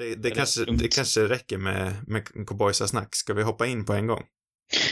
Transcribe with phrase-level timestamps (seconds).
[0.00, 3.14] Det, det, kanske, det kanske räcker med, med cowboysasnack.
[3.14, 4.22] Ska vi hoppa in på en gång?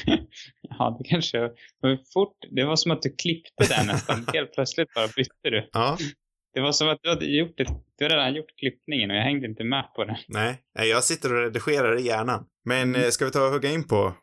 [0.63, 1.39] ja, det kanske...
[1.83, 4.27] Men fort, det var som att du klippte där nästan.
[4.35, 5.69] Helt plötsligt bara bytte du.
[5.73, 5.99] Ja.
[6.55, 7.65] Det var som att du hade gjort det.
[7.99, 10.19] Du hade redan gjort klippningen och jag hängde inte med på det.
[10.29, 12.45] Nej, jag sitter och redigerar i hjärnan.
[12.65, 13.11] Men mm.
[13.11, 14.15] ska vi ta och hugga in på,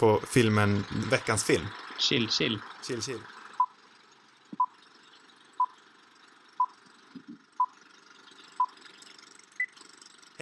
[0.00, 1.66] på filmen, veckans film?
[2.08, 2.58] Chill, chill.
[2.88, 3.20] Chill, chill.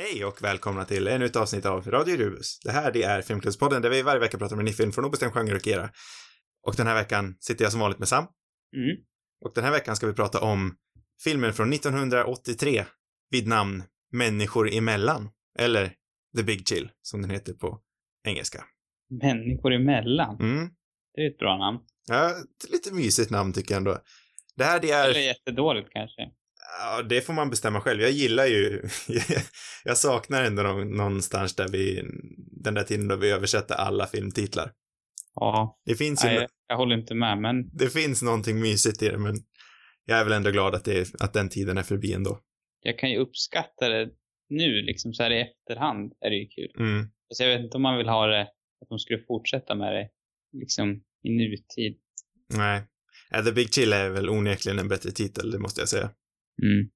[0.02, 2.60] Hej och välkomna till ännu ett avsnitt av Radio Rubus.
[2.60, 5.04] Det här det är Filmklubbspodden där vi varje vecka pratar om en ny film från
[5.04, 5.90] obestämd genre och era.
[6.66, 8.24] Och den här veckan sitter jag som vanligt med Sam.
[8.76, 8.96] Mm.
[9.44, 10.76] Och den här veckan ska vi prata om
[11.24, 12.84] filmen från 1983
[13.30, 15.30] vid namn Människor emellan.
[15.58, 15.92] Eller
[16.36, 17.80] The Big Chill, som den heter på
[18.28, 18.64] engelska.
[19.22, 20.40] Människor emellan?
[20.40, 20.70] Mm.
[21.14, 21.78] Det är ett bra namn.
[22.08, 23.98] Ja, ett lite mysigt namn tycker jag ändå.
[24.56, 25.10] Det här det är...
[25.10, 26.22] Eller jättedåligt kanske.
[26.78, 28.00] Ja, det får man bestämma själv.
[28.00, 28.82] Jag gillar ju,
[29.84, 32.02] jag saknar ändå någonstans där vi,
[32.64, 34.72] den där tiden då vi översätter alla filmtitlar.
[35.34, 35.80] Ja.
[35.84, 36.28] Det finns ju...
[36.28, 37.70] Nej, jag håller inte med, men...
[37.72, 39.34] Det finns någonting mysigt i det, men
[40.04, 42.40] jag är väl ändå glad att, det, att den tiden är förbi ändå.
[42.82, 44.08] Jag kan ju uppskatta det
[44.48, 46.72] nu, liksom så här i efterhand är det ju kul.
[46.78, 47.10] Mm.
[47.30, 48.42] Alltså, jag vet inte om man vill ha det,
[48.80, 50.08] att de skulle fortsätta med det,
[50.58, 51.98] liksom i nutid.
[52.54, 52.82] Nej.
[53.44, 56.10] The Big Chill är väl onekligen en bättre titel, det måste jag säga.
[56.62, 56.90] Mm.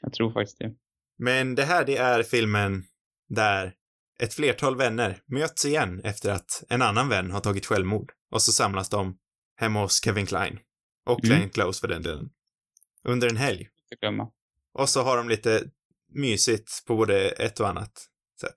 [0.00, 0.74] Jag tror faktiskt det.
[1.18, 2.84] Men det här, det är filmen
[3.28, 3.74] där
[4.18, 8.12] ett flertal vänner möts igen efter att en annan vän har tagit självmord.
[8.30, 9.18] Och så samlas de
[9.56, 10.58] hemma hos Kevin Klein.
[11.06, 11.50] Och Glenn mm.
[11.50, 12.30] Close för den delen.
[13.04, 13.68] Under en helg.
[14.72, 15.70] Och så har de lite
[16.08, 18.06] mysigt på både ett och annat
[18.40, 18.54] sätt.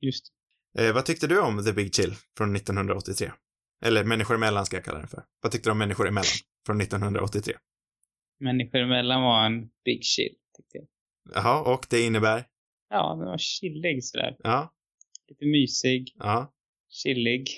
[0.00, 0.32] Just
[0.78, 3.32] eh, Vad tyckte du om The Big Chill från 1983?
[3.84, 5.24] Eller Människor emellan ska jag kalla den för.
[5.40, 6.32] Vad tyckte du om Människor emellan
[6.66, 7.54] från 1983?
[8.40, 10.86] Människor emellan var en big chill, tyckte jag.
[11.34, 12.44] Jaha, och det innebär?
[12.88, 14.36] Ja, den var chillig sådär.
[14.38, 14.74] Ja.
[15.28, 16.14] Lite mysig.
[16.18, 16.52] Ja.
[16.88, 17.48] Chillig.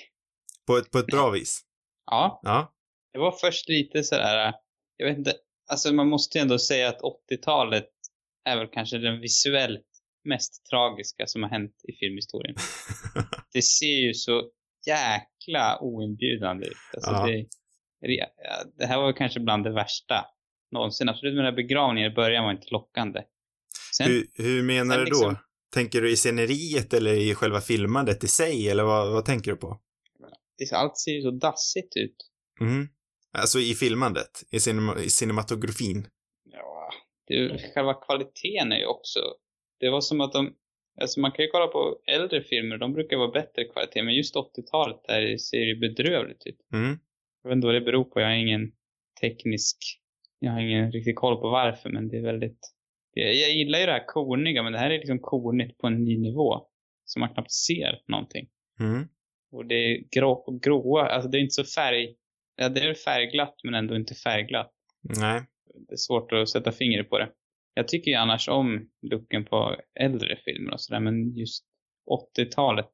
[0.67, 1.61] På ett, på ett bra vis?
[2.05, 2.39] Ja.
[2.43, 2.73] Ja.
[3.13, 4.53] Det var först lite sådär,
[4.97, 5.33] jag vet inte,
[5.71, 7.89] alltså man måste ju ändå säga att 80-talet
[8.45, 9.87] är väl kanske den visuellt
[10.23, 12.55] mest tragiska som har hänt i filmhistorien.
[13.53, 14.49] det ser ju så
[14.87, 16.77] jäkla oinbjudande ut.
[16.93, 17.45] Alltså ja.
[18.01, 18.27] det,
[18.77, 20.25] det här var kanske bland det värsta
[20.73, 21.09] någonsin.
[21.09, 23.21] Absolut här begravningen i början var inte lockande.
[23.97, 25.39] Sen, hur, hur menar du liksom, då?
[25.73, 29.57] Tänker du i sceneriet eller i själva filmandet i sig, eller vad, vad tänker du
[29.57, 29.79] på?
[30.73, 32.15] allt ser ju så dassigt ut.
[32.61, 32.87] Mm.
[33.37, 34.43] Alltså i filmandet?
[34.51, 36.07] I, cinema, i cinematografin?
[36.43, 36.89] Ja,
[37.27, 39.19] det, själva kvaliteten är ju också...
[39.79, 40.55] Det var som att de...
[41.01, 44.35] Alltså man kan ju kolla på äldre filmer, de brukar vara bättre kvalitet, men just
[44.35, 46.59] 80-talet där ser det bedrövligt ut.
[46.73, 46.99] Mm.
[47.43, 48.71] Jag vet inte vad det beror på, jag har ingen
[49.21, 49.77] teknisk
[50.43, 52.59] jag har ingen riktig koll på varför, men det är väldigt...
[53.13, 56.03] Jag, jag gillar ju det här korniga, men det här är liksom kornigt på en
[56.03, 56.67] ny nivå.
[57.05, 58.49] Så man knappt ser någonting.
[58.79, 59.07] Mm.
[59.51, 62.15] Och det är grå, gråa, alltså det är inte så färg...
[62.55, 64.73] Ja, det är färgglatt, men ändå inte färgglatt.
[65.19, 65.41] Nej.
[65.87, 67.29] Det är svårt att sätta fingret på det.
[67.73, 71.65] Jag tycker ju annars om looken på äldre filmer och sådär, men just
[72.37, 72.91] 80-talet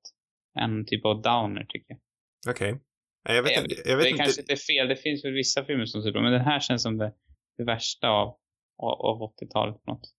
[0.59, 1.99] är en typ av downer, tycker jag.
[2.53, 2.73] Okej.
[2.73, 3.35] Okay.
[3.35, 4.23] Jag vet, jag, jag vet det inte.
[4.23, 6.59] kanske inte är fel, det finns väl vissa filmer som ser bra, men den här
[6.59, 7.13] känns som det
[7.59, 8.27] det värsta av,
[8.77, 10.13] av 80-talet på något.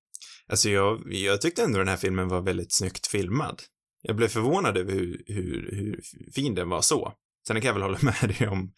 [0.49, 3.63] Alltså jag, jag tyckte ändå den här filmen var väldigt snyggt filmad.
[4.03, 6.01] Jag blev förvånad över hur, hur, hur
[6.35, 7.13] fin den var så.
[7.47, 8.73] Sen kan jag väl hålla med dig om,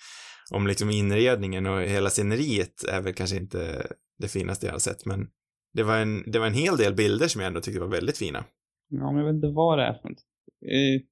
[0.51, 3.87] om liksom inredningen och hela sceneriet är väl kanske inte
[4.19, 5.29] det finaste jag har sett, men
[5.75, 8.19] det var en, det var en hel del bilder som jag ändå tyckte var väldigt
[8.19, 8.45] fina.
[8.89, 10.23] Ja, men jag vet inte vad det är för något.
[10.67, 11.03] Eh,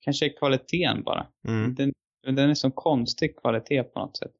[0.00, 1.26] kanske är kvaliteten bara.
[1.48, 1.74] Mm.
[1.74, 1.92] Den,
[2.22, 4.32] den är så konstig kvalitet på något sätt.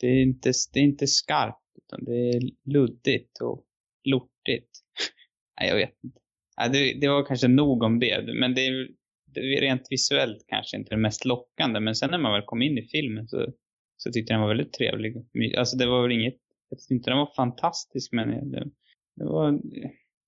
[0.00, 3.64] Det är inte, det är inte skarpt, utan det är luddigt och
[4.04, 4.70] lortigt.
[5.60, 6.20] Nej, jag vet inte.
[6.58, 8.88] Nej, det, det, var kanske nog om det, men det är,
[9.34, 12.62] det är rent visuellt kanske inte det mest lockande, men sen när man väl kom
[12.62, 13.52] in i filmen så,
[13.96, 15.16] så tyckte jag den var väldigt trevlig.
[15.58, 16.36] Alltså det var väl inget,
[16.68, 18.70] jag tyckte inte den var fantastisk, men det,
[19.16, 19.60] det var,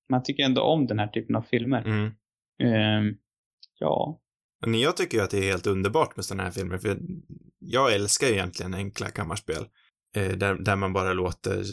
[0.08, 1.82] man tycker ändå om den här typen av filmer.
[1.82, 2.12] Mm.
[2.62, 3.18] Um,
[3.78, 4.20] ja,
[4.66, 6.98] men jag tycker ju att det är helt underbart med sådana här filmer, för
[7.58, 9.66] jag älskar ju egentligen enkla kammarspel.
[10.16, 11.64] Eh, där, där man bara låter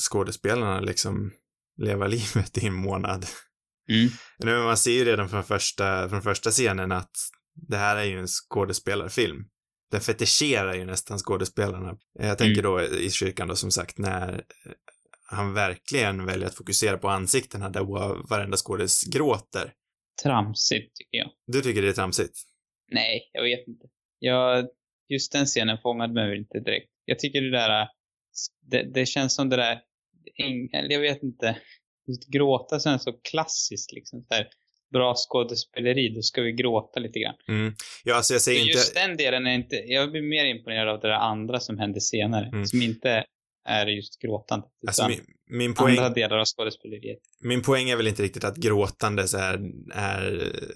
[0.00, 1.32] skådespelarna liksom
[1.76, 3.26] leva livet i en månad.
[3.88, 4.64] Mm.
[4.64, 7.12] Man ser ju redan från första, från första scenen att
[7.68, 9.44] det här är ju en skådespelarfilm.
[9.90, 11.96] Den fetischerar ju nästan skådespelarna.
[12.18, 12.72] Jag tänker mm.
[12.72, 14.44] då i kyrkan då som sagt när
[15.26, 17.84] han verkligen väljer att fokusera på ansiktena där
[18.28, 19.72] varenda skådis gråter
[20.22, 21.30] tramsigt tycker jag.
[21.46, 22.38] Du tycker det är tramsigt?
[22.92, 23.86] Nej, jag vet inte.
[24.18, 24.68] Jag,
[25.08, 26.90] just den scenen fångade mig inte direkt.
[27.04, 27.88] Jag tycker det där,
[28.70, 29.80] det, det känns som det där,
[30.88, 31.56] jag vet inte.
[32.08, 34.24] just gråta känns så klassiskt liksom.
[34.28, 34.48] Så här,
[34.92, 37.34] bra skådespeleri, då ska vi gråta lite grann.
[37.48, 37.74] Mm.
[38.04, 38.72] Ja, alltså jag säger inte...
[38.72, 42.00] Just den delen är inte, jag blir mer imponerad av det där andra som hände
[42.00, 42.46] senare.
[42.46, 42.66] Mm.
[42.66, 43.24] Som inte
[43.64, 44.70] är just gråtandet.
[44.86, 47.18] Alltså min, min, poäng, andra delar av skådespeleriet.
[47.40, 49.60] min poäng är väl inte riktigt att gråtande så här
[49.92, 50.68] är eh,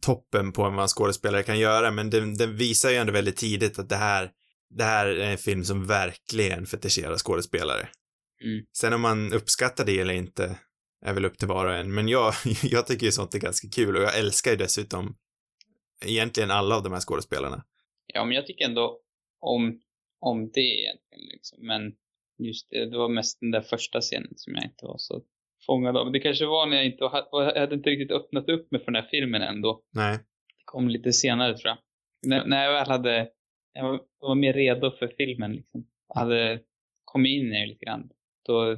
[0.00, 3.78] toppen på vad en skådespelare kan göra, men den, den visar ju ändå väldigt tidigt
[3.78, 4.30] att det här,
[4.70, 7.88] det här är en film som verkligen fetischerar skådespelare.
[8.44, 8.64] Mm.
[8.76, 10.58] Sen om man uppskattar det eller inte
[11.06, 13.68] är väl upp till var och en, men jag, jag tycker ju sånt är ganska
[13.68, 15.16] kul och jag älskar ju dessutom
[16.04, 17.64] egentligen alla av de här skådespelarna.
[18.06, 19.00] Ja, men jag tycker ändå
[19.40, 19.80] om,
[20.20, 21.66] om det egentligen liksom.
[21.66, 21.94] Men
[22.38, 25.22] just det, det var mest den där första scenen som jag inte var så
[25.66, 26.12] fångad av.
[26.12, 29.02] Det kanske var när jag inte jag hade inte riktigt öppnat upp mig för den
[29.02, 29.82] här filmen ändå.
[29.92, 30.16] Nej.
[30.56, 31.78] Det kom lite senare tror jag.
[32.26, 33.30] När, när jag väl hade,
[33.72, 35.86] jag var, jag var mer redo för filmen liksom.
[36.08, 36.60] Jag hade
[37.04, 38.10] kommit in i det lite grann.
[38.46, 38.76] Då,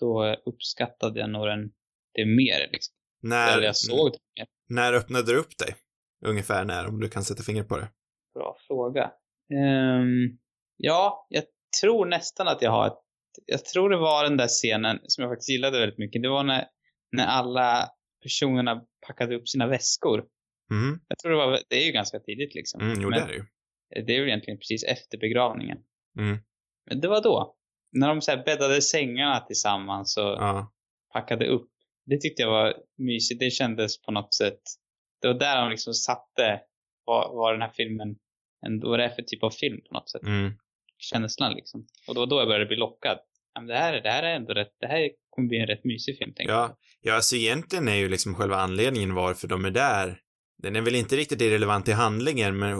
[0.00, 1.72] då uppskattade jag nog den,
[2.14, 2.94] det mer liksom.
[3.22, 4.46] När, Eller jag såg det mer.
[4.68, 5.74] när öppnade du upp dig?
[6.26, 7.88] Ungefär när, om du kan sätta fingret på det.
[8.34, 9.12] Bra fråga.
[9.52, 10.38] Ehm,
[10.82, 11.44] ja, jag
[11.80, 12.98] tror nästan att jag har ett,
[13.46, 16.22] jag tror det var den där scenen som jag faktiskt gillade väldigt mycket.
[16.22, 16.64] Det var när,
[17.12, 17.88] när alla
[18.22, 20.24] personerna packade upp sina väskor.
[20.70, 22.80] Mm, Jag tror det var, det är ju ganska tidigt liksom.
[22.80, 23.44] mm jo, det Men är det ju.
[24.06, 25.78] det är ju egentligen precis efter begravningen.
[26.18, 26.38] Mm.
[26.90, 27.56] Men det var då.
[27.92, 30.72] När de så här bäddade sängarna tillsammans och Ja.
[31.12, 31.68] packade upp.
[32.06, 33.40] Det tyckte jag var mysigt.
[33.40, 34.60] Det kändes på något sätt.
[35.20, 36.60] Det var där de liksom satte
[37.04, 38.16] vad, vad den här filmen,
[38.66, 40.22] en, vad det är för typ av film på något sätt.
[40.22, 40.52] Mm.
[41.02, 41.86] Känslan liksom.
[42.08, 43.18] Och var då jag började bli lockad.
[43.54, 45.84] Ja, men det, här, det här är ändå rätt, det här kommer bli en rätt
[45.84, 46.60] mysig film tänkte jag.
[46.60, 50.18] Ja, ja, alltså egentligen är ju liksom själva anledningen varför de är där,
[50.62, 52.74] den är väl inte riktigt irrelevant i handlingen, men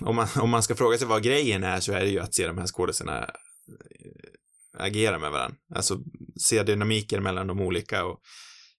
[0.00, 2.34] om man, om man ska fråga sig vad grejen är så är det ju att
[2.34, 5.56] se de här skådespelarna eh, agera med varandra.
[5.74, 5.98] Alltså
[6.40, 8.20] se dynamiken mellan de olika och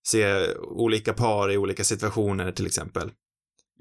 [0.04, 3.12] se olika par i olika situationer till exempel.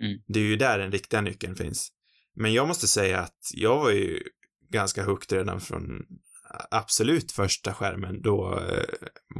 [0.03, 0.19] Mm.
[0.27, 1.93] Det är ju där den riktiga nyckeln finns.
[2.37, 4.23] Men jag måste säga att jag var ju
[4.69, 6.07] ganska hooked redan från
[6.71, 8.85] absolut första skärmen då eh,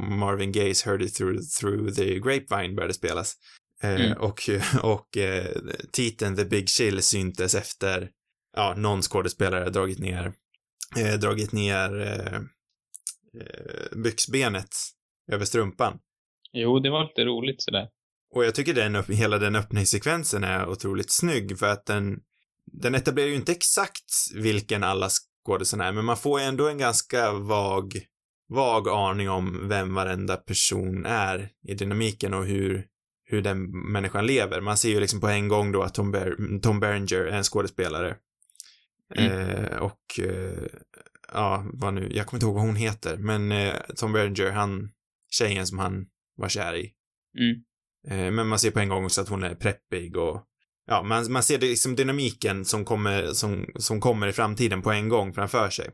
[0.01, 3.35] Marvin Gaye's Heard It Through, through the Grapevine började spelas.
[3.83, 4.17] Eh, Mm.
[4.17, 4.49] Och,
[4.83, 5.55] och eh,
[5.91, 8.09] titeln The Big Chill syntes efter,
[8.55, 10.33] ja, någon skådespelare dragit ner,
[10.97, 12.39] eh, dragit ner eh,
[14.03, 14.69] byxbenet
[15.31, 15.99] över strumpan.
[16.51, 17.87] Jo, det var lite roligt sådär.
[18.35, 22.19] Och jag tycker den, hela den öppningssekvensen är otroligt snygg för att den,
[22.73, 25.09] den etablerar ju inte exakt vilken alla
[25.45, 27.93] skådisarna är, men man får ju ändå en ganska vag,
[28.49, 32.85] vag aning om vem varenda person är i dynamiken och hur,
[33.25, 34.61] hur den människan lever.
[34.61, 37.43] Man ser ju liksom på en gång då att Tom, Ber- Tom Berenger är en
[37.43, 38.15] skådespelare.
[39.15, 39.31] Mm.
[39.31, 40.63] Eh, och, eh,
[41.31, 44.89] ja, vad nu, jag kommer inte ihåg vad hon heter, men eh, Tom Berenger, han,
[45.29, 46.05] tjejen som han
[46.37, 46.93] var kär i,
[47.39, 47.63] Mm.
[48.07, 50.41] Eh, Men man ser på en gång också att hon är preppig och
[50.89, 54.91] ja, man, man ser det liksom dynamiken som kommer, som, som kommer i framtiden på
[54.91, 55.89] en gång framför sig.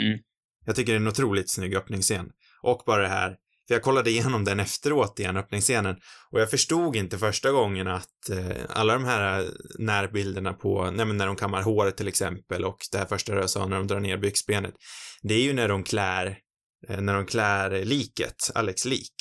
[0.00, 0.18] Mm.
[0.66, 2.30] Jag tycker det är en otroligt snygg öppningsscen.
[2.62, 3.36] Och bara det här,
[3.68, 5.96] för jag kollade igenom den efteråt igen, öppningsscenen,
[6.30, 9.46] och jag förstod inte första gången att eh, alla de här
[9.78, 13.50] närbilderna på, nej men när de kammar håret till exempel och det här första jag
[13.50, 14.74] sa när de drar ner byxbenet,
[15.22, 16.38] det är ju när de klär,
[16.88, 19.14] eh, när de klär liket, Alex lik.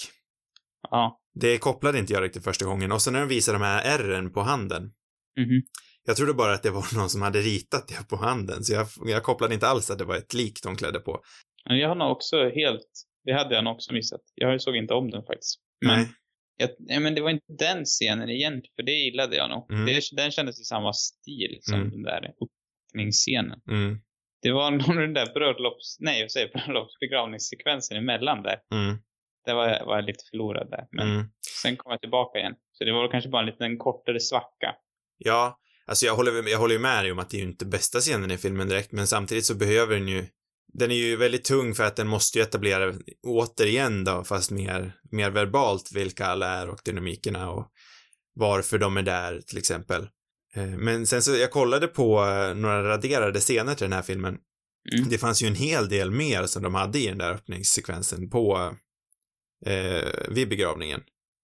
[0.90, 1.20] Ja.
[1.36, 2.92] Det kopplade inte jag riktigt första gången.
[2.92, 4.92] Och sen när de visade de här ärren på handen.
[5.38, 5.62] Mhm.
[6.06, 8.88] Jag trodde bara att det var någon som hade ritat det på handen, så jag,
[9.06, 11.22] jag kopplade inte alls att det var ett lik de klädde på.
[11.70, 12.88] Men Jag har nog också helt,
[13.26, 14.22] det hade jag nog också missat.
[14.36, 15.60] Jag såg inte om den faktiskt.
[15.86, 16.08] Men, Nej.
[16.58, 19.72] jag, nej, men det var inte den scenen igen, för det gillade jag nog.
[19.72, 19.86] Mm.
[19.86, 21.90] Det, den kändes i samma stil som Mm.
[21.92, 22.34] den där
[22.92, 23.60] öppningsscenen.
[23.70, 24.00] Mm,
[24.42, 28.58] Det var nog den där bröllops, nej jag säger bröllops, begravningssekvensen emellan där.
[28.74, 28.98] mm,
[29.46, 30.88] Där var jag, var jag lite förlorad där.
[30.92, 31.26] Men mm.
[31.64, 32.56] sen kom jag tillbaka igen.
[32.72, 34.76] Så det var kanske bara en liten kortare svacka.
[35.18, 37.66] Ja, alltså jag håller, jag håller ju med dig om att det är ju inte
[37.66, 40.28] bästa scenen i filmen direkt, men samtidigt så behöver den ju
[40.74, 42.94] den är ju väldigt tung för att den måste ju etablera,
[43.24, 47.68] återigen då, fast mer, mer verbalt vilka alla är och dynamikerna och
[48.36, 50.08] varför de är där, till exempel.
[50.56, 54.38] Eh, Men sen så, jag kollade på eh, några raderade scener till den här filmen.
[54.94, 55.10] Mm.
[55.10, 58.76] Det fanns ju en hel del mer som de hade i den där öppningssekvensen på,
[59.66, 61.02] eh, vid begravningen.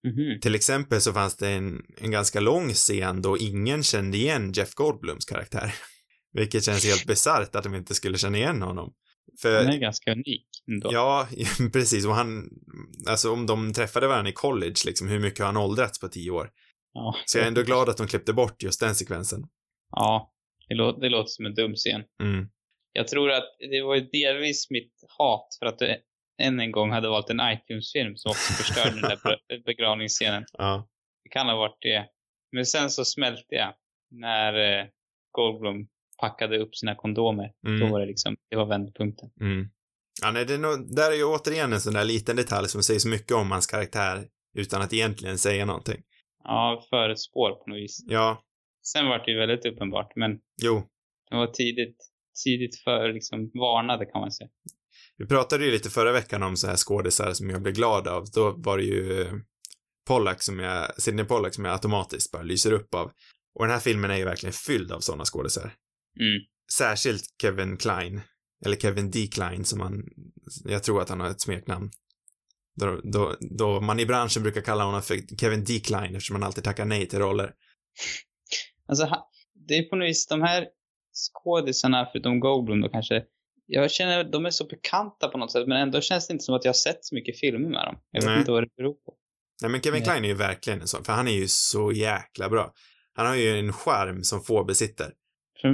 [0.08, 0.40] Mhm.
[0.42, 4.74] Till exempel så fanns det en, en ganska lång scen då ingen kände igen Jeff
[4.74, 5.74] Goldblums karaktär.
[6.34, 8.94] Vilket känns helt bisarrt att de inte skulle känna igen honom.
[9.42, 10.90] För, Den är ganska unik ändå.
[10.94, 11.28] ja,
[11.74, 12.50] precis, och han,
[13.08, 16.32] alltså om de träffade varandra i college, liksom, hur mycket har han åldrats på tio
[16.32, 16.50] år?
[16.94, 17.16] Ja.
[17.26, 19.44] Så jag är ändå glad att de klippte bort just den sekvensen.
[19.92, 20.34] Ja,
[20.70, 22.02] det, lå- det låter som en dum scen.
[22.24, 22.48] Mm,
[22.94, 25.98] Jag tror att det var delvis mitt hat för att det
[26.40, 29.20] än en gång hade valt en iTunes-film som också förstörde den där
[29.50, 30.46] be- begravningsscenen.
[30.58, 30.88] Ja.
[31.24, 32.06] Det kan ha varit det.
[32.52, 33.74] Men sen så smälte jag
[34.12, 34.86] när eh,
[35.32, 35.88] Goldblum
[36.20, 37.52] packade upp sina kondomer.
[37.68, 37.80] Mm.
[37.80, 39.30] Då var det liksom, det var vändpunkten.
[39.42, 39.70] Mm.
[40.22, 42.84] Ja, nej, det är nog, där är ju återigen en sån där liten detalj som
[42.84, 44.28] säger så mycket om hans karaktär
[44.58, 46.02] utan att egentligen säga någonting.
[46.44, 48.04] Ja, för ett spår på något vis.
[48.08, 48.44] Ja,
[48.84, 50.84] Sen var det ju väldigt uppenbart, men jo.
[51.30, 51.98] det var tidigt,
[52.46, 54.50] tidigt för liksom varnade kan man säga.
[55.20, 58.26] Vi pratade ju lite förra veckan om så här skådisar som jag blev glad av.
[58.34, 59.34] Då var det ju eh,
[60.08, 63.12] Pollack som jag, Sidney Pollack som jag automatiskt bara lyser upp av.
[63.56, 65.64] Och den här filmen är ju verkligen fylld av sådana skådisar.
[66.20, 66.42] Mm.
[66.78, 68.22] Särskilt Kevin Klein.
[68.66, 69.28] Eller Kevin D.
[69.34, 70.04] Klein som han,
[70.66, 71.92] jag tror att han har ett smeknamn.
[72.76, 75.80] Då, då, då man i branschen brukar kalla honom för Kevin D.
[75.80, 77.54] Klein eftersom han alltid tackar nej till roller.
[78.88, 79.10] Alltså,
[79.68, 80.68] det är på något vis de här
[81.14, 83.24] skådisarna, förutom Goldblum då kanske,
[83.72, 86.44] jag känner att de är så bekanta på något sätt, men ändå känns det inte
[86.44, 88.00] som att jag har sett så mycket filmer med dem.
[88.12, 88.40] Jag vet Nej.
[88.40, 89.16] inte vad det beror på.
[89.62, 90.06] Nej men Kevin Nej.
[90.06, 92.74] Klein är ju verkligen en sån, för han är ju så jäkla bra.
[93.14, 95.14] Han har ju en charm som få besitter.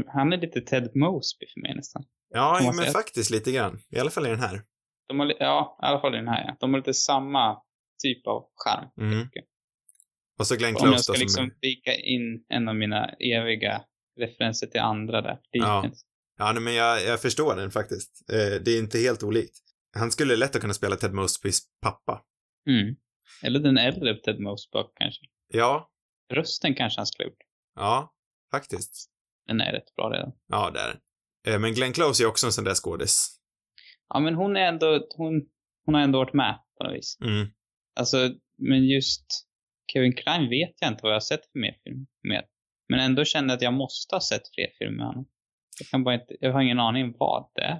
[0.07, 2.03] Han är lite Ted Mosby för mig nästan.
[2.29, 2.91] Ja, men säga?
[2.91, 3.79] faktiskt lite grann.
[3.89, 4.61] I alla fall i den här.
[5.07, 6.57] De har, ja, i alla fall i den här ja.
[6.59, 7.57] De har lite samma
[8.03, 8.89] typ av charm.
[9.11, 9.27] Mm.
[10.39, 13.81] Och så Glenn Om jag Close ska liksom vika in en av mina eviga
[14.19, 15.39] referenser till andra där.
[15.51, 16.05] Dickens.
[16.05, 18.29] Ja, nej, men jag, jag förstår den faktiskt.
[18.31, 19.57] Eh, det är inte helt olikt.
[19.97, 22.21] Han skulle lätt ha kunnat spela Ted Mosbys pappa.
[22.69, 22.95] Mm.
[23.43, 25.21] Eller den äldre Ted Mosby kanske.
[25.47, 25.91] Ja,
[26.33, 27.37] Rösten kanske han skulle gjort.
[27.75, 28.13] ja,
[28.51, 29.11] faktiskt.
[29.47, 30.31] Den är rätt bra redan.
[30.47, 31.53] Ja, det är den.
[31.53, 33.39] Eh, Men Glenn Close är också en sån där skådis.
[34.09, 35.33] Ja, men hon är ändå, hon,
[35.85, 37.17] hon har ändå varit med på något vis.
[37.21, 37.47] Mm.
[37.95, 38.17] Alltså,
[38.57, 39.25] men just
[39.93, 42.45] Kevin Klein vet jag inte vad jag har sett för mer film med.
[42.89, 45.25] Men ändå känner jag att jag måste ha sett fler filmer med honom.
[45.79, 47.79] Jag kan bara inte, jag har ingen aning vad det är.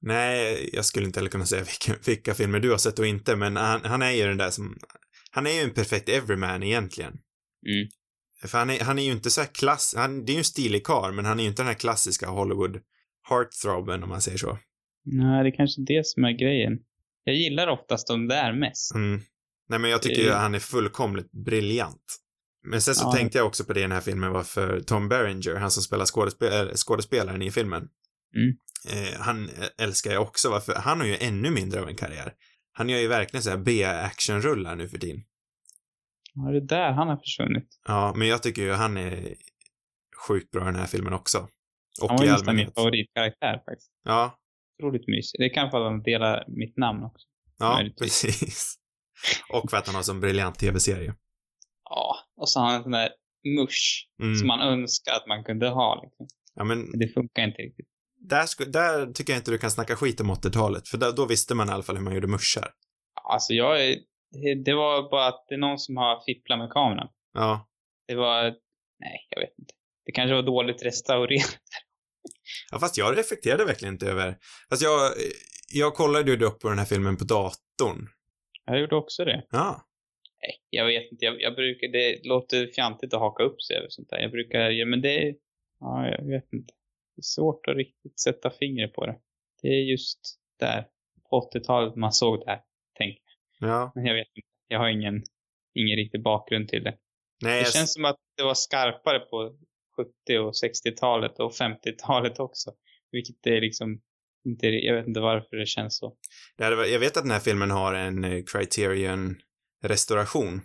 [0.00, 3.36] Nej, jag skulle inte heller kunna säga vilka, vilka filmer du har sett och inte,
[3.36, 4.78] men han, han är ju den där som,
[5.30, 7.12] han är ju en perfekt everyman egentligen.
[7.66, 7.88] Mm.
[8.42, 10.44] För han är, han är ju inte så här klass, han, det är ju en
[10.44, 12.80] stilig karl, men han är ju inte den här klassiska Hollywood
[13.28, 14.58] heartthrobben om man säger så.
[15.04, 16.78] Nej, det är kanske det som är grejen.
[17.24, 18.94] Jag gillar oftast de där mest.
[18.94, 19.20] Mm.
[19.68, 22.20] Nej, men jag tycker ju att han är fullkomligt briljant.
[22.66, 23.12] Men sen så Ja.
[23.12, 25.82] tänkte jag också på det i den här filmen var för Tom Berenger, han som
[25.82, 27.88] spelar skådespel skådespelaren i filmen.
[28.36, 28.56] Mm.
[28.92, 32.32] Eh, han älskar jag också, varför han har ju ännu mindre av en karriär.
[32.72, 35.22] Han gör ju verkligen så här B-actionrullar nu för tiden.
[36.34, 37.68] Ja, det är där han har försvunnit.
[37.86, 39.34] Ja, men jag tycker ju han är
[40.28, 41.48] sjukt bra i den här filmen också.
[42.02, 42.74] Och Han var i nästan min allmänhet.
[42.74, 43.90] favoritkaraktär faktiskt.
[44.04, 44.38] Ja,
[44.78, 45.40] Otroligt mysig.
[45.40, 47.26] Det kan för att han delar mitt namn också.
[47.58, 48.74] ja, precis.
[49.52, 51.14] Och för att han har sån briljant tv-serie.
[51.84, 53.08] Ja, och så har han en sån där
[53.56, 54.34] musch Mm.
[54.36, 56.02] som man önskar att man kunde ha.
[56.02, 56.26] Liksom.
[56.54, 57.86] Ja, men det funkar inte riktigt.
[58.20, 61.26] där, sku- där tycker jag inte du kan snacka skit om 80-talet, för där, då
[61.26, 62.70] visste man i alla fall hur man gjorde muschar.
[63.24, 63.96] Alltså jag är,
[64.30, 67.08] det- det var bara att det är någon som har fipplat med kameran.
[67.34, 67.68] Ja,
[68.08, 68.42] Det var,
[68.98, 69.74] nej, jag vet inte.
[70.04, 71.58] Det kanske var dåligt restaurerat.
[72.70, 74.36] Ja, fast jag reflekterade verkligen inte över...
[74.70, 75.12] Fast jag,
[75.72, 78.08] jag kollade ju upp på den här filmen på datorn.
[78.64, 79.46] Jag gjorde också det.
[79.50, 79.82] Ja.
[80.46, 81.24] Nej, jag vet inte.
[81.24, 84.18] Jag, jag brukar, det låter fjantigt att haka upp sig över sånt där.
[84.18, 85.34] Jag brukar, ja men det,
[85.80, 86.72] ja jag vet inte.
[87.16, 89.18] Det är svårt att riktigt sätta fingret på det.
[89.62, 90.20] Det är just
[90.58, 90.86] där,
[91.30, 92.60] på 80-talet man såg det här,
[92.98, 93.16] jag.
[93.58, 93.92] Ja.
[93.94, 94.48] Men jag vet inte.
[94.68, 95.22] Jag har ingen,
[95.74, 96.96] ingen riktig bakgrund till det.
[97.42, 99.56] Nej, Det jag, känns som att det var skarpare på
[99.96, 102.70] 70 och 60-talet och 50-talet också.
[103.10, 104.00] Vilket är liksom
[104.46, 106.16] inte, jag vet inte varför det känns så.
[106.56, 108.44] det jag vet att den här filmen har en eh,
[109.86, 110.60] Criterion-restauration.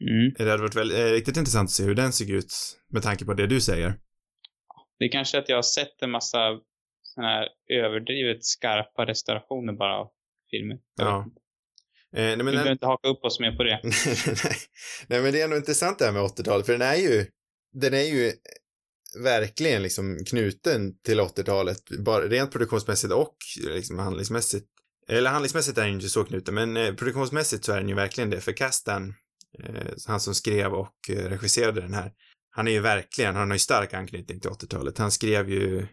[0.00, 0.32] Mm.
[0.38, 2.52] Det hade varit väl, eh, riktigt intressant att se hur den såg ut
[2.88, 3.94] med tanke på det du säger.
[4.98, 6.38] Det är kanske att jag har sett en massa
[7.02, 10.08] såna här överdrivet skarpa restaurationer bara av
[10.50, 10.78] filmer.
[10.96, 11.26] Ja.
[12.16, 13.80] Eh, nej, men Vi behöver inte haka upp oss mer på det.
[15.08, 17.26] nej, men det är ändå intressant det här med 80-talet, för den är ju,
[17.72, 18.32] den är ju
[19.24, 24.66] verkligen liksom knuten till 80-talet, bara rent produktionsmässigt och liksom handlingsmässigt.
[25.08, 27.94] Eller handlingsmässigt är den ju inte så knuten, men eh, produktionsmässigt så är den ju
[27.94, 29.14] verkligen det, för casten,
[29.58, 32.12] eh, han som skrev och eh, regisserade den här,
[32.50, 34.98] han är ju verkligen, han har ju stark anknytning till 80-talet.
[34.98, 35.86] Han skrev ju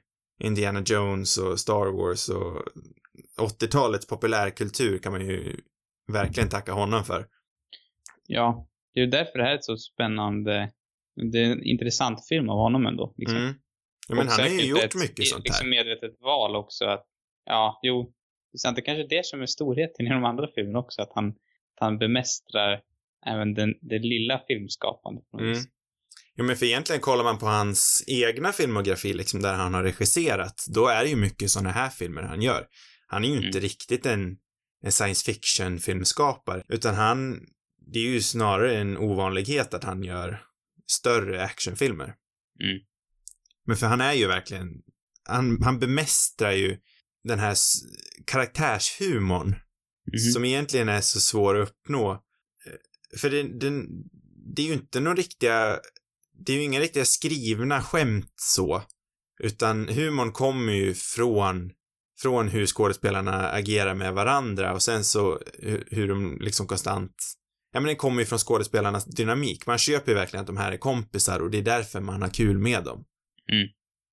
[0.43, 2.63] Indiana Jones och Star Wars och
[3.39, 5.55] 80-talets populärkultur kan man ju
[6.11, 7.27] verkligen tacka honom för.
[8.27, 10.71] Ja, det är ju därför det här är ett så spännande,
[11.31, 13.13] det är en intressant film av honom ändå.
[13.17, 13.37] Liksom.
[13.37, 13.53] Mm.
[14.07, 15.69] Ja, men Och han har ju gjort ett, mycket sånt liksom här.
[15.69, 17.05] medvetet val också att,
[17.45, 18.13] ja, jo,
[18.57, 18.75] det är sant.
[18.75, 21.79] Det kanske är det som är storheten i de andra filmerna också, att han, att
[21.79, 22.81] han bemästrar
[23.25, 25.31] även den, det lilla filmskapandet.
[25.31, 25.63] på något Mm.
[26.35, 30.65] Jo, men för egentligen kollar man på hans egna filmografi, liksom där han har regisserat,
[30.75, 32.67] då är det ju mycket sådana här filmer han gör.
[33.07, 33.61] Han är ju inte Mm.
[33.61, 34.37] riktigt en
[34.83, 37.39] en science fiction-filmskapare, utan han,
[37.93, 40.43] det är ju snarare en ovanlighet att han gör
[40.87, 42.15] större actionfilmer.
[42.63, 42.79] Mm.
[43.65, 44.67] Men för han är ju verkligen,
[45.23, 46.77] han, han bemästrar ju
[47.27, 47.55] den här
[48.25, 49.55] karaktärshumorn
[50.13, 50.19] Mhm.
[50.33, 52.11] som egentligen är så svår att uppnå.
[52.11, 53.87] Eh, För det, den,
[54.55, 55.79] det är ju inte några riktiga,
[56.45, 58.83] det är ju inga riktiga skrivna skämt så,
[59.43, 61.71] utan humorn kommer ju från,
[62.21, 67.15] från hur skådespelarna agerar med varandra och sen så hur, hur de liksom konstant,
[67.73, 69.65] ja men den kommer ju från skådespelarnas dynamik.
[69.65, 72.29] Man köper ju verkligen att de här är kompisar och det är därför man har
[72.29, 73.05] kul med dem.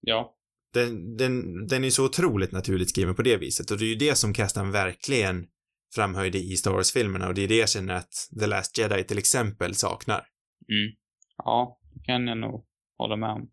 [0.01, 0.34] Ja.
[0.75, 3.95] Den, den, den är så otroligt naturligt skriven på det viset och det är ju
[3.95, 5.47] det som Kastan verkligen
[5.95, 9.19] framhöjde i Star Wars-filmerna och det är det jag känner att The Last Jedi till
[9.19, 10.27] exempel saknar.
[10.69, 10.95] Mm.
[11.37, 12.65] Ja, det kan jag nog
[12.99, 13.51] hålla med om.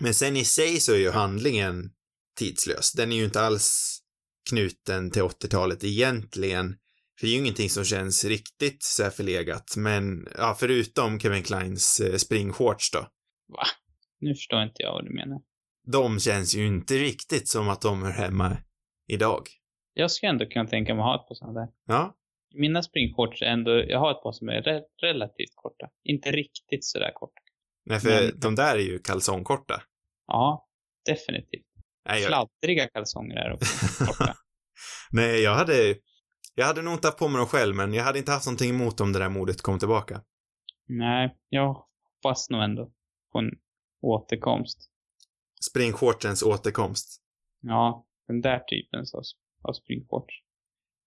[0.00, 1.90] Men sen i sig så är ju handlingen
[2.38, 2.92] tidslös.
[2.92, 3.98] Den är ju inte alls
[4.50, 6.76] knuten till 80-talet egentligen.
[7.18, 11.42] För det är ju ingenting som känns riktigt så här förlegat, men ja, förutom Kevin
[11.42, 12.98] Kleins eh, springshorts då.
[13.48, 13.64] Va?
[14.20, 15.40] Nu förstår inte jag vad du menar.
[15.92, 18.56] De känns ju inte riktigt som att de hör hemma
[19.06, 19.42] idag.
[19.94, 21.68] Jag skulle ändå kunna tänka mig att ha ett par sådana där.
[21.86, 22.14] Ja,
[22.54, 25.86] Mina springshorts är ändå, jag har ett par som är re relativt korta.
[26.04, 27.40] Inte riktigt sådär korta.
[27.86, 29.82] nej för Men- de där är ju kalsongkorta.
[30.26, 30.68] Ja,
[31.06, 31.66] definitivt.
[32.08, 34.34] Nej, jag, Fladdriga kalsonger är också korta.
[35.10, 35.96] nej, jag hade,
[36.54, 38.70] jag hade nog inte haft på mig dem själv, men jag hade inte haft någonting
[38.70, 40.22] emot om det där modet kom tillbaka.
[40.86, 42.90] Nej, jag hoppas nog ändå
[43.32, 43.50] på en
[44.02, 44.87] återkomst.
[45.64, 47.20] Springshortsens återkomst.
[47.60, 49.22] Ja, den där typen av,
[49.68, 50.34] av springshorts.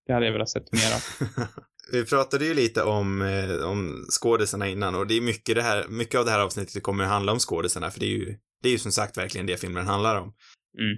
[0.05, 1.47] Det hade jag velat sett mer av.
[1.91, 5.87] Vi pratade ju lite om, eh, om skådisarna innan och det är mycket det här,
[5.87, 8.69] mycket av det här avsnittet kommer ju handla om skådisarna för det är ju, det
[8.69, 10.33] är ju som sagt verkligen det filmen handlar om.
[10.79, 10.97] Mm.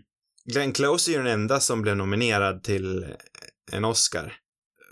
[0.53, 3.05] Glenn Close är ju den enda som blev nominerad till
[3.71, 4.33] en Oscar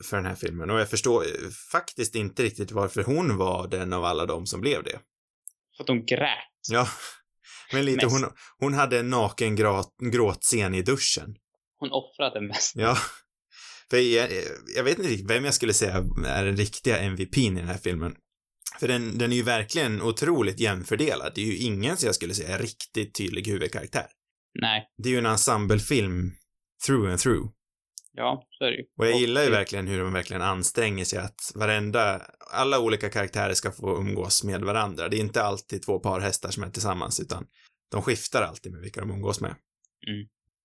[0.03, 3.93] för den här filmen och jag förstår eh, faktiskt inte riktigt varför hon var den
[3.93, 4.99] av alla de som blev det.
[5.77, 6.37] För att de grät.
[6.69, 6.87] Ja,
[7.73, 8.17] men lite, Mest.
[8.17, 11.35] hon, hon hade en naken gråt, gråtscen i duschen.
[11.79, 12.75] Hon offrade mest.
[12.75, 12.97] Ja.
[13.89, 14.29] För jag,
[14.75, 17.77] jag vet inte riktigt vem jag skulle säga är den riktiga MVPn i den här
[17.77, 18.15] filmen.
[18.79, 21.31] För den, den är ju verkligen otroligt jämnfördelad.
[21.35, 24.05] Det är ju ingen som jag skulle säga är riktigt tydlig huvudkaraktär.
[24.59, 26.31] Nej, Det är ju en ensemblefilm
[26.85, 27.49] through and through.
[28.13, 28.83] Ja, så är det ju.
[28.97, 32.21] Och jag gillar ju verkligen hur de verkligen anstränger sig att varenda,
[32.53, 35.09] alla olika karaktärer ska få umgås med varandra.
[35.09, 37.47] Det är inte alltid två par hästar som är tillsammans, utan
[37.91, 39.55] de skiftar alltid med vilka de umgås med.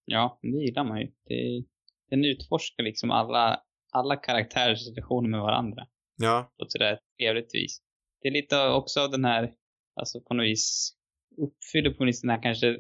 [0.04, 1.06] Ja, det gillar man ju.
[1.06, 1.64] Det,
[2.11, 3.61] den utforskar liksom alla,
[3.92, 5.87] alla karaktärers relationer med varandra.
[6.16, 7.82] Ja, På ett sådär trevligt vis.
[8.22, 9.52] Det är lite också av den här,
[10.00, 10.92] alltså på något vis,
[11.38, 12.76] uppfyller på något vis den här kanske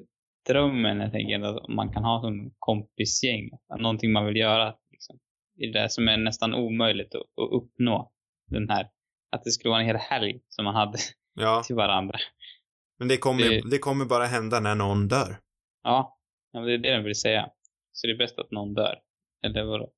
[0.46, 3.50] drömmen, jag tänker, att man kan ha som kompisgäng.
[3.78, 5.18] Någonting man vill göra, liksom.
[5.54, 8.12] Det är det som är nästan omöjligt att, att uppnå.
[8.50, 8.88] Den här,
[9.32, 10.98] att det skulle vara en hel helg som man hade
[11.34, 11.62] ja.
[11.66, 12.18] till varandra.
[12.98, 15.36] Men det kommer, Det- det kommer bara hända när någon dör.
[15.82, 16.18] Ja,
[16.52, 17.48] ja, det är det jag vill säga.
[17.92, 18.98] Så det är bäst att någon dör.
[19.46, 19.92] Eller vadå?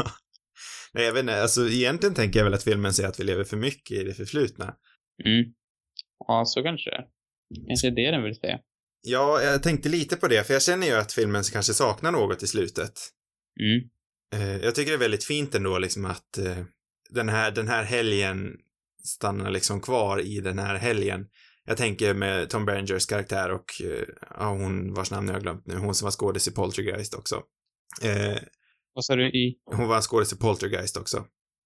[0.94, 3.44] Nej, jag vet inte, alltså egentligen tänker jag väl att filmen säger att vi lever
[3.44, 4.76] för mycket i det förflutna.
[5.24, 5.44] Mm.
[6.26, 7.06] Ja, så kanske det är.
[7.68, 8.58] Kanske är det den vill säga.
[9.08, 12.42] Ja, jag tänkte lite på det, för jag känner ju att filmen kanske saknar något
[12.42, 13.00] i slutet.
[13.60, 13.88] Mm.
[14.34, 16.64] Eh, jag tycker det är väldigt fint ändå liksom att eh,
[17.10, 18.56] den, här, den här helgen
[19.04, 21.26] stannar liksom kvar i den här helgen.
[21.64, 24.04] Jag tänker med Tom Berengers karaktär och eh,
[24.38, 27.42] ja, hon vars namn jag har glömt nu, hon som var skådis i Poltergeist också.
[28.02, 28.38] Eh,
[28.94, 29.58] Vad sa du i?
[29.64, 31.24] hon var skådis i Poltergeist också.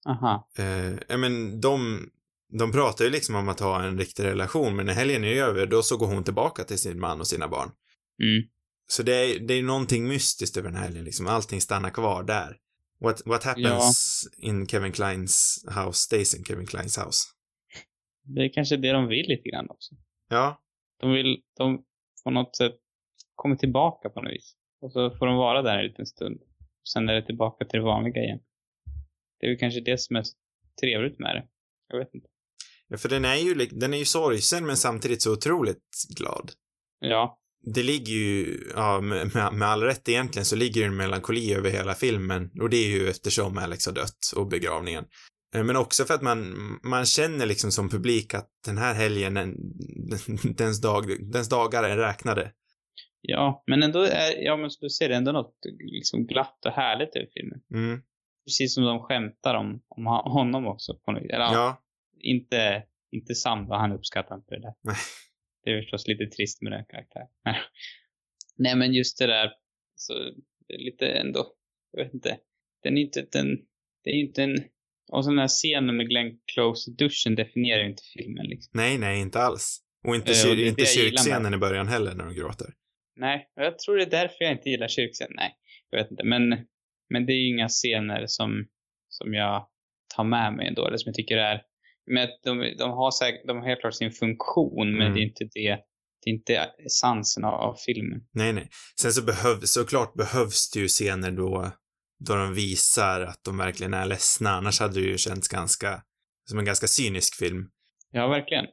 [0.09, 0.49] Aha.
[0.59, 2.09] Eh, ja men de,
[2.51, 5.67] de pratar ju liksom om att ha en riktig relation, men när helgen är över,
[5.67, 7.71] då så går hon tillbaka till sin man och sina barn.
[8.23, 8.49] Mm.
[8.87, 11.27] Så det är, det är någonting mystiskt över den här helgen, liksom.
[11.27, 12.57] Allting stannar kvar där.
[13.01, 17.29] What, what happens in Kevin Kleins house stays in Kevin Kleins house.
[18.23, 19.95] Det är kanske det de vill lite grann också.
[20.29, 20.63] Ja,
[21.01, 21.85] De vill, de
[22.25, 22.77] på något sätt
[23.35, 24.57] kommer tillbaka på något vis.
[24.81, 26.41] Och så får de vara där en liten stund.
[26.81, 28.41] Och sen är det tillbaka till det vanliga igen.
[29.39, 30.37] Det är väl kanske det som är så
[30.81, 31.49] trevligt med det.
[31.89, 32.29] Jag vet inte.
[32.91, 35.85] Ja, för den är ju, den är ju sorgsen men samtidigt så otroligt
[36.19, 36.51] glad.
[37.01, 37.37] Ja.
[37.75, 41.71] Det ligger ju, ja, med, med, all rätt egentligen så ligger det en melankoli över
[41.71, 45.05] hela filmen och det är ju eftersom Alex har dött och begravningen.
[45.55, 49.35] Eh, Men också för att man, man känner liksom som publik att den här helgen,
[49.35, 49.57] den,
[50.57, 52.53] dens, dag, dens dagar är räknade.
[53.21, 57.17] Ja, men ändå är, ja men som du är ändå något liksom glatt och härligt
[57.17, 57.61] över filmen.
[57.75, 58.03] Mm.
[58.47, 61.23] Precis som de skämtar om, om honom också på något.
[61.23, 61.83] Eller, ja.
[62.21, 64.75] Inte, inte Sam då, han uppskattar inte det där.
[64.83, 64.97] Nej.
[65.65, 67.29] Det är förstås lite trist med den karaktären.
[68.57, 69.53] Nej men just det där,
[69.95, 70.13] så
[70.69, 71.55] det är lite ändå,
[71.93, 72.39] jag vet inte.
[72.83, 73.59] Den är inte, den,
[74.05, 74.57] det är inte en...
[75.13, 78.71] Och så den här scenen med Glenn Close i duschen definierar ju inte filmen liksom.
[78.75, 79.81] Nej, nej, inte alls.
[80.05, 82.75] Och inte, kyr, och det är inte kyrkscenen i början heller när de gråter.
[83.17, 85.33] Nej, och jag tror det är därför jag inte gillar kyrkscenen.
[85.37, 85.55] Nej,
[85.91, 86.25] jag vet inte.
[86.25, 86.49] Men,
[87.09, 88.67] men det är ju inga scener som,
[89.09, 89.69] som jag
[90.17, 91.63] tar med mig ändå, eller som jag tycker är...
[92.07, 95.15] Men de, de, har säkert, de har helt klart sin funktion, men Mm.
[95.15, 95.79] det är inte det.
[96.25, 96.55] Det är inte
[96.87, 98.21] essensen av, av filmen.
[98.33, 98.69] Nej, nej.
[99.01, 101.71] Sen så behövs, såklart behövs det ju scener då,
[102.27, 104.51] då de visar att de verkligen är ledsna.
[104.51, 106.03] Annars hade det ju känts ganska,
[106.51, 107.69] som en ganska cynisk film.
[108.11, 108.67] Ja, verkligen.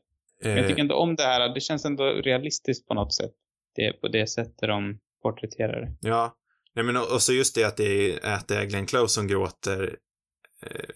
[0.44, 1.54] Men jag Eh, tycker ändå om det här.
[1.54, 3.32] Det känns ändå realistiskt på något sätt.
[3.76, 5.96] Det är på det sättet de porträtterar det.
[6.10, 6.36] Ja.
[6.76, 9.14] Nej men och och så just det att det är, att det är Glenn Close
[9.14, 9.90] som gråter eh,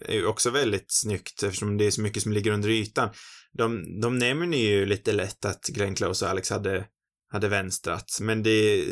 [0.00, 3.10] är ju också väldigt snyggt eftersom det är så mycket som ligger under ytan.
[3.58, 6.86] De, de nämner ju lite lätt att Glenn Close och Alex hade,
[7.32, 8.84] hade vänstrat, men det,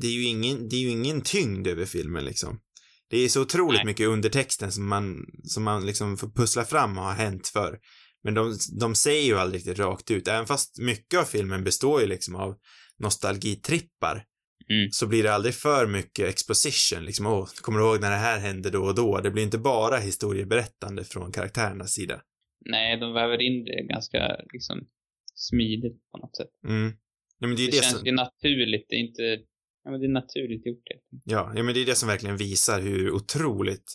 [0.00, 2.60] det är ju ingen, det är ju ingen tyngd över filmen liksom.
[3.10, 3.86] Det är så otroligt Nej.
[3.86, 7.78] mycket undertexten som man, som man liksom får pussla fram och har hänt för.
[8.24, 12.00] Men de, de säger ju aldrig riktigt rakt ut, även fast mycket av filmen består
[12.00, 12.54] ju liksom av
[12.98, 14.24] nostalgitrippar
[14.70, 14.90] Mm.
[14.90, 18.38] så blir det aldrig för mycket exposition, liksom, åh, kommer du ihåg när det här
[18.38, 19.20] hände då och då?
[19.20, 22.20] Det blir inte bara historieberättande från karaktärernas sida.
[22.64, 24.86] Nej, de väver in det ganska liksom
[25.34, 26.48] smidigt på något sätt.
[26.68, 26.92] Mm.
[27.38, 28.86] Ja, det Det, det, känns som, ju naturligt.
[28.88, 29.22] Det är inte...
[29.84, 30.82] Ja, men det är naturligt gjort.
[30.90, 31.22] helt.
[31.24, 33.94] ja, ja, men det är det som verkligen visar hur otroligt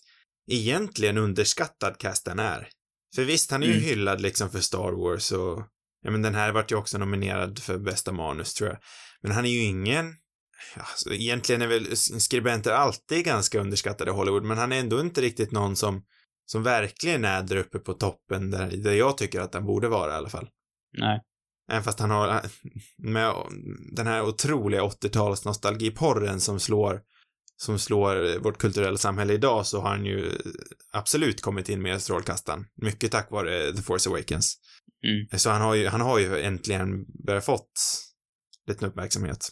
[0.51, 2.67] egentligen underskattad casten är.
[3.15, 3.85] För visst, han är ju Mm.
[3.85, 5.63] hyllad liksom för Star Wars och,
[6.01, 8.77] ja men den här vart ju också nominerad för bästa manus tror jag.
[9.21, 10.05] Men han är ju ingen,
[10.75, 14.99] ja, så egentligen är väl skribenter alltid ganska underskattade i Hollywood, men han är ändå
[14.99, 16.03] inte riktigt någon som,
[16.45, 20.11] som verkligen är där uppe på toppen där, där jag tycker att han borde vara
[20.11, 20.49] i alla fall.
[20.97, 21.21] Nej.
[21.71, 22.41] Även fast han har,
[22.97, 23.33] med
[23.91, 27.01] den här otroliga 80-tals nostalgiporren som slår,
[27.57, 30.31] som slår vårt kulturella samhälle idag så har han ju
[30.93, 32.65] absolut kommit in med strålkastaren.
[32.81, 34.57] Mycket tack vare The Force Awakens.
[35.03, 35.39] Mm.
[35.39, 37.71] Så han har ju, han har ju äntligen börjat fått
[38.67, 39.49] lite uppmärksamhet.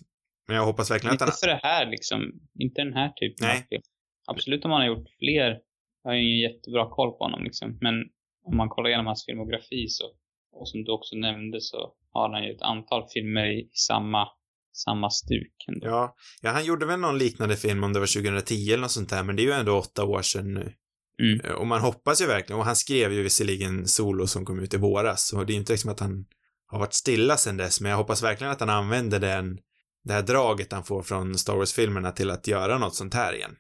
[0.48, 2.20] Men jag hoppas verkligen att Inte han, för det här liksom.
[2.60, 3.58] Inte den här typen Nej.
[3.58, 3.82] av film.
[4.28, 5.60] Absolut om han har gjort fler.
[6.04, 7.78] Jag har ju ingen jättebra koll på honom liksom.
[7.82, 7.96] Men
[8.46, 10.06] om man kollar igenom hans filmografi så,
[10.52, 14.28] och som du också nämnde så har han ju ett antal filmer i, samma,
[14.74, 15.88] samma stuk ändå.
[15.88, 19.10] ja, ja, han gjorde väl någon liknande film om det var 2010 eller något sånt
[19.10, 20.74] där, men det är ju ändå åtta år sedan nu.
[21.22, 21.56] Mm.
[21.58, 24.78] Och man hoppas ju verkligen, och han skrev ju visserligen solo som kom ut i
[24.78, 26.26] våras, så det är inte liksom att han
[26.68, 29.58] har varit stilla sedan dess, men jag hoppas verkligen att han använder den,
[30.04, 33.56] det här draget han får från Star Wars-filmerna till att göra något sånt här igen.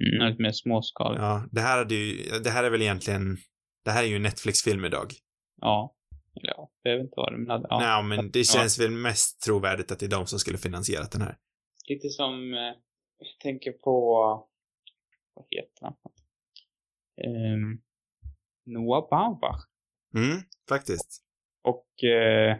[0.00, 1.22] Mm, lite mer småskaligt.
[1.22, 1.28] Ja.
[1.28, 3.36] Ja, det här hade ju, det här är väl egentligen,
[3.84, 5.12] det här är ju en Netflix-film idag.
[5.60, 5.92] ja.
[6.40, 7.78] Eller ja, det behöver inte vara det, men hade, ja.
[7.78, 8.44] Nej, men det Ja.
[8.44, 11.36] känns väl mest trovärdigt att det är de som skulle finansierat den här.
[11.88, 12.60] Lite som, eh,
[13.18, 14.14] jag tänker på,
[15.34, 15.94] vad heter han?
[17.54, 17.82] Um,
[18.66, 19.64] Noah Baumbach.
[20.14, 21.22] Mm, faktiskt.
[21.62, 22.56] Och eh,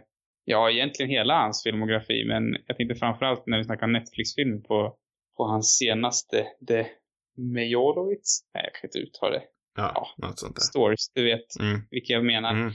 [0.49, 4.97] ja, egentligen hela hans filmografi, men jag tänkte framförallt när vi snackar Netflix-filmer på,
[5.37, 6.87] på hans senaste, The
[7.37, 9.43] Mejorovic, nej jag kan inte uttala det,
[9.75, 10.61] Ja, något sånt där.
[10.61, 12.51] Stories, du vet Mm, vilka jag menar.
[12.51, 12.71] mm,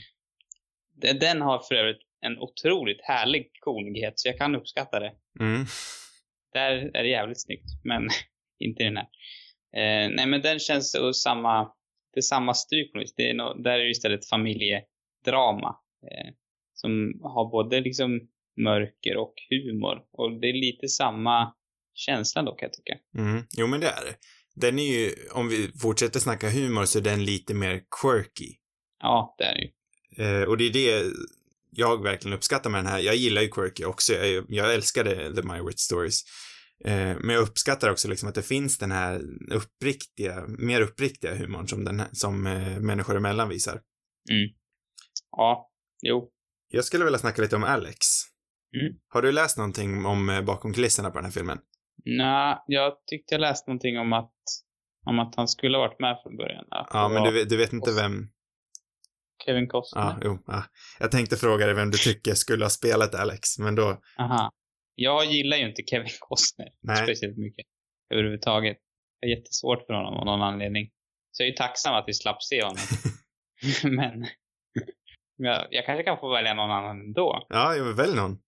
[0.97, 5.13] Den- Den har för övrigt en otroligt härlig konighet, så jag kan uppskatta det.
[5.41, 5.65] mm.
[6.53, 8.09] Där är det jävligt snyggt, men
[8.59, 9.09] inte den här.
[9.77, 11.65] Eh, nej, men den känns samma,
[12.15, 13.15] det är samma stryk på något vis.
[13.15, 15.77] det är no, Där är det istället familjedrama.
[16.11, 16.33] Eh,
[16.83, 18.21] som har både liksom
[18.57, 19.97] mörker och humor.
[20.13, 21.55] Och det är lite samma
[21.95, 22.95] känsla då kan jag tycka.
[23.19, 23.43] Mm.
[23.57, 24.17] Jo, men det är det.
[24.55, 28.55] Den är ju, om vi fortsätter snacka humor, så är den lite mer quirky.
[29.03, 29.71] Ja, det är det ju.
[30.25, 31.13] Eh, och det är det
[31.71, 32.99] jag verkligen uppskattar med den här.
[32.99, 34.13] Jag gillar ju quirky också.
[34.13, 36.23] Jag, jag älskade The Meyerowitz Stories.
[36.85, 41.69] Eh, men jag uppskattar också liksom att det finns den här uppriktiga, mer uppriktiga humorn
[41.69, 43.81] som, den här, som eh, människor emellan visar.
[45.31, 45.71] Ja,
[46.03, 46.31] jo.
[46.73, 47.99] Jag skulle vilja snacka lite om Alex.
[48.81, 48.95] Mm.
[49.09, 51.59] Har du läst någonting om eh, bakom kulisserna på den här filmen?
[52.05, 54.35] Nej, jag tyckte jag läste någonting om att,
[55.07, 56.65] om att han skulle ha varit med från början.
[56.71, 58.29] Ja, men du, vet- du vet inte vem...
[59.45, 60.03] Kevin Costner.
[60.03, 60.65] Ja, jo, ja.
[61.01, 64.01] Jag tänkte fråga dig vem du tycker skulle ha spelat Alex, men då...
[64.19, 64.51] Aha.
[64.95, 66.97] Jag gillar ju inte Kevin Costner Nej.
[66.97, 67.67] speciellt mycket
[68.15, 68.77] överhuvudtaget.
[69.21, 70.91] Det är jättesvårt för honom av någon anledning.
[71.31, 72.83] Så jag är ju tacksam att vi slapp se honom.
[73.97, 74.27] Men
[75.45, 77.47] jag, jag kanske kan få välja någon annan ändå.
[77.49, 78.39] Ja, jo, välj någon.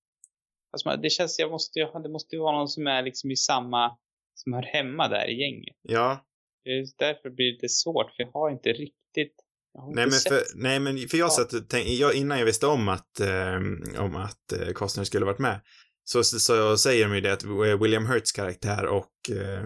[0.72, 3.30] Fast man- det känns, jag måste ju, det måste ju vara någon som är liksom
[3.30, 3.96] i samma,
[4.34, 5.76] som hör hemma där i gänget.
[5.82, 6.24] Ja,
[6.66, 9.34] Just därför blir det lite svårt, för jag har inte riktigt,
[9.74, 11.30] jag nej men, för, nej men för jag Ja.
[11.30, 13.56] satt tänkte, jag, innan jag visste om att, eh,
[14.04, 15.60] om att eh, Costner skulle varit med,
[16.04, 17.44] så, så, så säger de ju det att
[17.82, 19.64] William Hurts karaktär och, eh,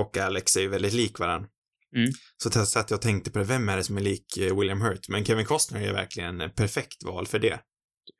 [0.00, 1.48] och Alex är ju väldigt lik varandra.
[1.96, 2.10] Mm.
[2.42, 4.80] Så satt jag och tänkte på det, vem är det som är lik eh, William
[4.80, 5.08] Hurt?
[5.08, 7.60] Men Kevin Costner är verkligen ett perfekt val för det.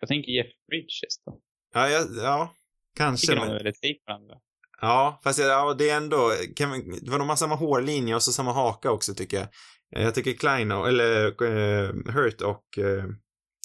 [0.00, 1.38] Jag tänker Jeff Bridges då.
[1.74, 2.52] Ja, ja, ja
[2.96, 3.26] kanske.
[3.26, 4.34] Tycker de är väldigt lik varandra.
[4.80, 8.52] ja, fast ja, det är ändå, Kevin, det var nog samma hårlinje och så samma
[8.52, 9.48] haka också tycker jag.
[9.96, 13.04] Eh, Jag tycker Klein och, eller eh, Hurt och eh,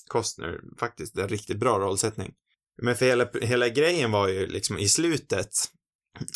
[0.07, 2.33] Costner faktiskt en riktigt bra rollsättning.
[2.81, 5.49] Men för hela, hela grejen var ju liksom i slutet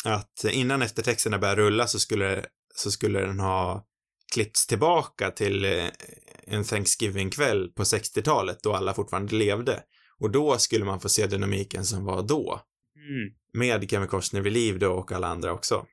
[0.04, 2.44] att innan eftertexterna började rulla så skulle,
[2.78, 3.84] så skulle den ha
[4.34, 5.84] klippts tillbaka till eh,
[6.46, 9.82] en Thanksgiving-kväll på 60-talet då alla fortfarande levde.
[10.18, 12.60] Och då skulle man få se dynamiken som var då.
[12.96, 13.34] Mm.
[13.52, 15.86] Med Kevin Costner vid liv då och alla andra också.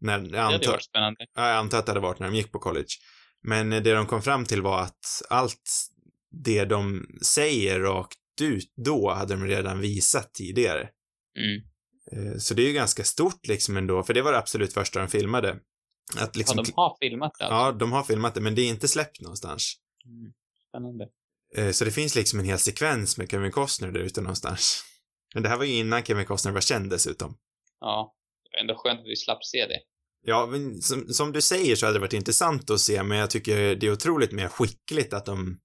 [0.00, 1.26] När, jag Det hade antar, varit spännande.
[1.34, 2.88] ja, jag antar att det hade varit när de gick på college.
[3.42, 5.88] Men det de kom fram till var att allt
[6.44, 10.88] det de säger rakt ut då hade de redan visat tidigare.
[11.38, 11.62] Mm.
[12.32, 15.00] Eh, Så det är ju ganska stort liksom ändå, för det var det absolut första
[15.00, 15.56] de filmade.
[16.16, 17.54] Att liksom, Ja, de har filmat det alltså.
[17.54, 19.74] ja, de har filmat det, men det är inte släppt någonstans.
[20.04, 20.32] Mm.
[20.68, 21.08] Spännande.
[21.56, 24.84] Eh, Så det finns liksom en hel sekvens med Kevin Costner där ute någonstans.
[25.34, 27.36] Men det här var ju innan Kevin Costner var känd dessutom.
[27.80, 28.14] Ja.
[28.60, 29.80] Ändå skönt att vi slapp se det.
[30.22, 33.30] Ja, men som, som du säger så hade det varit intressant att se, men jag
[33.30, 35.58] tycker det är otroligt mer skickligt att de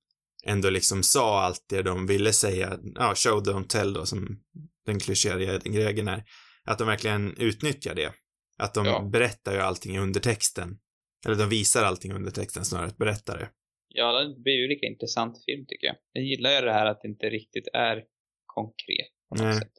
[0.46, 2.80] ändå liksom sa allt det de ville säga.
[2.96, 4.40] Ja, show don't tell då, som
[4.86, 6.24] den klyschiga grejen är.
[6.66, 8.14] Att de verkligen utnyttjar det.
[8.58, 9.02] Att de Ja.
[9.02, 10.80] berättar ju allting i undertexten.
[11.26, 13.50] Eller de visar allting i undertexten snarare än att berätta det.
[13.88, 15.96] Ja, det blir ju lika intressant film tycker jag.
[16.12, 18.04] Jag gillar ju det här att det inte riktigt är
[18.46, 19.56] konkret på något Nej.
[19.60, 19.72] sätt.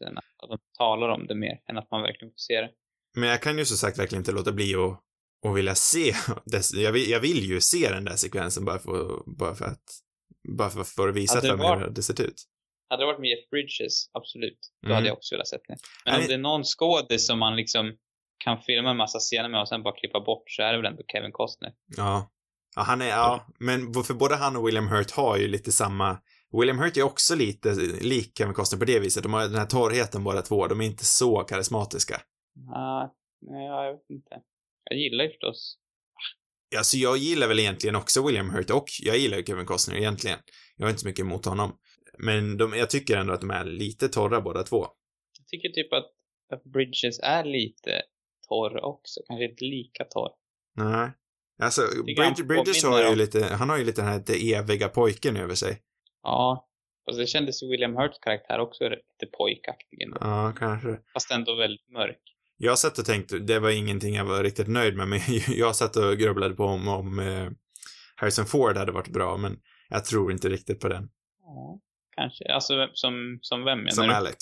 [0.42, 2.70] Att de talar om det mer än att man verkligen får se det.
[3.16, 5.00] Men jag kan ju som sagt verkligen inte låta bli att,
[5.50, 6.14] att vilja se
[6.74, 9.84] jag, vill, jag vill ju se den där sekvensen bara för, bara för att
[10.58, 12.44] bara för, för att visa för det mig hur det sett ut.
[12.88, 14.58] Hade det varit med Jeff Bridges, absolut.
[14.82, 14.94] Då Mm.
[14.94, 15.76] hade jag också velat sett det.
[16.04, 16.22] Men Nej.
[16.22, 17.96] om det är någon skådis som man liksom
[18.38, 20.86] kan filma en massa scener med och sen bara klippa bort så är det väl
[20.86, 21.72] ändå Kevin Costner.
[21.96, 22.30] Ja.
[22.76, 26.18] Ja, han är, ja, men för både han och William Hurt har ju lite samma,
[26.60, 29.22] William Hurt är också lite lik Kevin Costner på det viset.
[29.22, 32.20] De har den här torrheten båda två, de är inte så karismatiska.
[32.70, 34.40] Ja, jag vet inte.
[34.90, 35.78] Jag gillar ju förstås.
[36.76, 40.38] Alltså jag gillar väl egentligen också William Hurt och jag gillar ju Kevin Costner egentligen.
[40.76, 41.78] Jag har inte så mycket emot honom.
[42.18, 44.86] Men de, jag tycker ändå att de är lite torra båda två.
[45.38, 46.10] Jag tycker typ att,
[46.52, 48.02] att Bridges är lite
[48.48, 49.20] torr också.
[49.28, 50.30] Kanske inte lika torr.
[50.76, 51.10] Nej.
[51.62, 51.82] Alltså,
[52.44, 55.54] Bridges påminner har ju lite, han har ju lite den här lite eviga pojken över
[55.54, 55.82] sig.
[56.22, 56.68] Ja.
[57.06, 60.16] Och det kändes ju William Hurts karaktär också lite pojkaktig ändå.
[60.20, 60.98] Ja, kanske.
[61.12, 62.20] Fast ändå väldigt mörk.
[62.56, 65.96] Jag satt och tänkte, det var ingenting jag var riktigt nöjd med, men jag satt
[65.96, 67.50] och grubblade på om, om eh,
[68.16, 71.08] Harrison Ford hade varit bra, men jag tror inte riktigt på den.
[71.40, 71.80] Ja,
[72.16, 72.44] kanske.
[72.52, 74.14] Alltså som, som vem menar Som du?
[74.14, 74.36] Alex.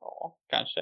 [0.00, 0.80] Ja, kanske.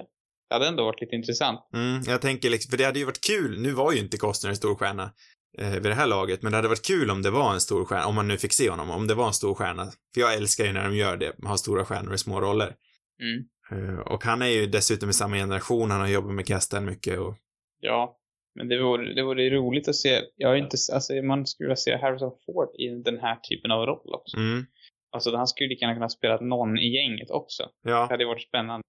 [0.53, 1.61] Det hade ändå varit lite intressant.
[1.75, 4.51] Mm, jag tänker liksom, för det hade ju varit kul, nu var ju inte Costner
[4.51, 5.13] en stor stjärna
[5.59, 7.85] eh, vid det här laget, men det hade varit kul om det var en stor
[7.85, 9.85] stjärna, om man nu fick se honom, om det var en stor stjärna.
[10.15, 12.75] För jag älskar ju när de gör det, har stora stjärnor i små roller.
[13.23, 13.45] Mm.
[13.73, 17.19] Eh, och han är ju dessutom i samma generation, han har jobbat med casten mycket
[17.19, 17.35] och
[17.81, 18.19] Ja.
[18.55, 20.21] Men det vore, det vore roligt att se.
[20.37, 23.87] Jag har inte, alltså man skulle vilja se Harrison Ford i den här typen av
[23.87, 24.37] roll också.
[24.37, 24.65] mm,
[25.13, 27.63] Alltså han skulle lika gärna kunna spela någon i gänget också.
[27.85, 28.83] Det ja, hade varit spännande.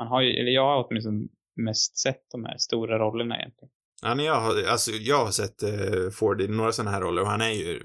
[0.00, 3.70] Man har ju, eller jag har åtminstone mest sett de här stora rollerna egentligen.
[4.02, 7.22] Ja, men jag har, alltså, jag har sett eh, Ford i några sådana här roller
[7.22, 7.82] och han är ju,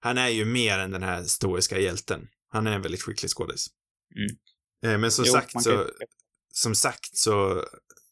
[0.00, 2.28] han är ju mer än den här stoiska hjälten.
[2.52, 3.66] Han är en väldigt skicklig skådis.
[4.16, 4.94] Mm.
[4.94, 5.86] Eh, men som Jo, sagt så, kan-
[6.52, 7.64] som sagt så,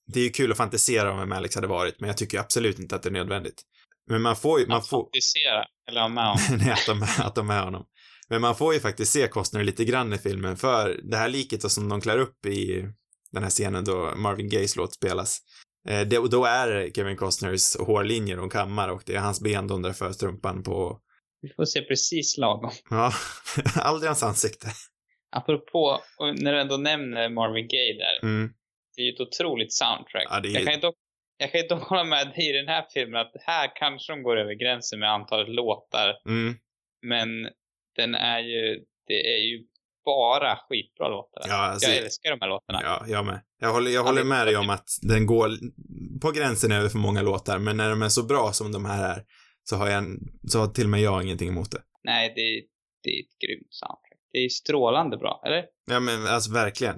[0.06, 2.78] det är ju kul att fantisera om vem Alex hade varit, men jag tycker absolut
[2.78, 3.62] inte att det är nödvändigt.
[4.10, 6.58] Men man får ju, man Att får, fantisera, eller ha med honom.
[6.64, 7.84] nej, att de, att de är honom.
[8.30, 11.70] Men man får ju faktiskt se Costner lite grann i filmen, för det här liket
[11.72, 12.84] som de klär upp i
[13.32, 15.38] den här scenen då Marvin Gayes låt spelas,
[15.88, 19.66] eh, det, och då är Kevin Costners hårlinjer de kammar och det är hans ben
[19.66, 21.00] de drar för strumpan på,
[21.40, 22.70] Vi får se precis lagom.
[22.90, 23.12] ja,
[23.76, 24.66] aldrig hans ansikte.
[25.36, 28.18] Apropå, och när du ändå nämner Marvin Gaye där.
[28.28, 28.52] Mm.
[28.96, 30.26] Det är ju ett otroligt soundtrack.
[30.30, 30.94] Ja, det är- jag, kan ju dock,
[31.38, 34.22] jag kan ju dock hålla med dig i den här filmen att här kanske de
[34.22, 36.14] går över gränsen med antalet låtar.
[36.28, 36.54] Mm.
[37.02, 37.28] Men
[37.96, 39.64] den är ju, det är ju
[40.12, 41.42] bara skitbra låtar.
[41.48, 42.80] Ja, alltså, jag älskar de här låtarna.
[42.82, 43.40] Ja, jag med.
[43.60, 45.50] Jag håller, jag håller det- med dig om att den går
[46.22, 49.16] på gränsen över för många låtar, men när de är så bra som de här
[49.16, 49.22] är,
[49.64, 50.04] så har jag,
[50.48, 51.82] så har till och med jag ingenting emot det.
[52.04, 52.42] Nej, det,
[53.02, 54.18] det är ett grymt soundtrack.
[54.32, 55.64] Det är strålande bra, eller?
[55.90, 56.96] Ja, men alltså verkligen.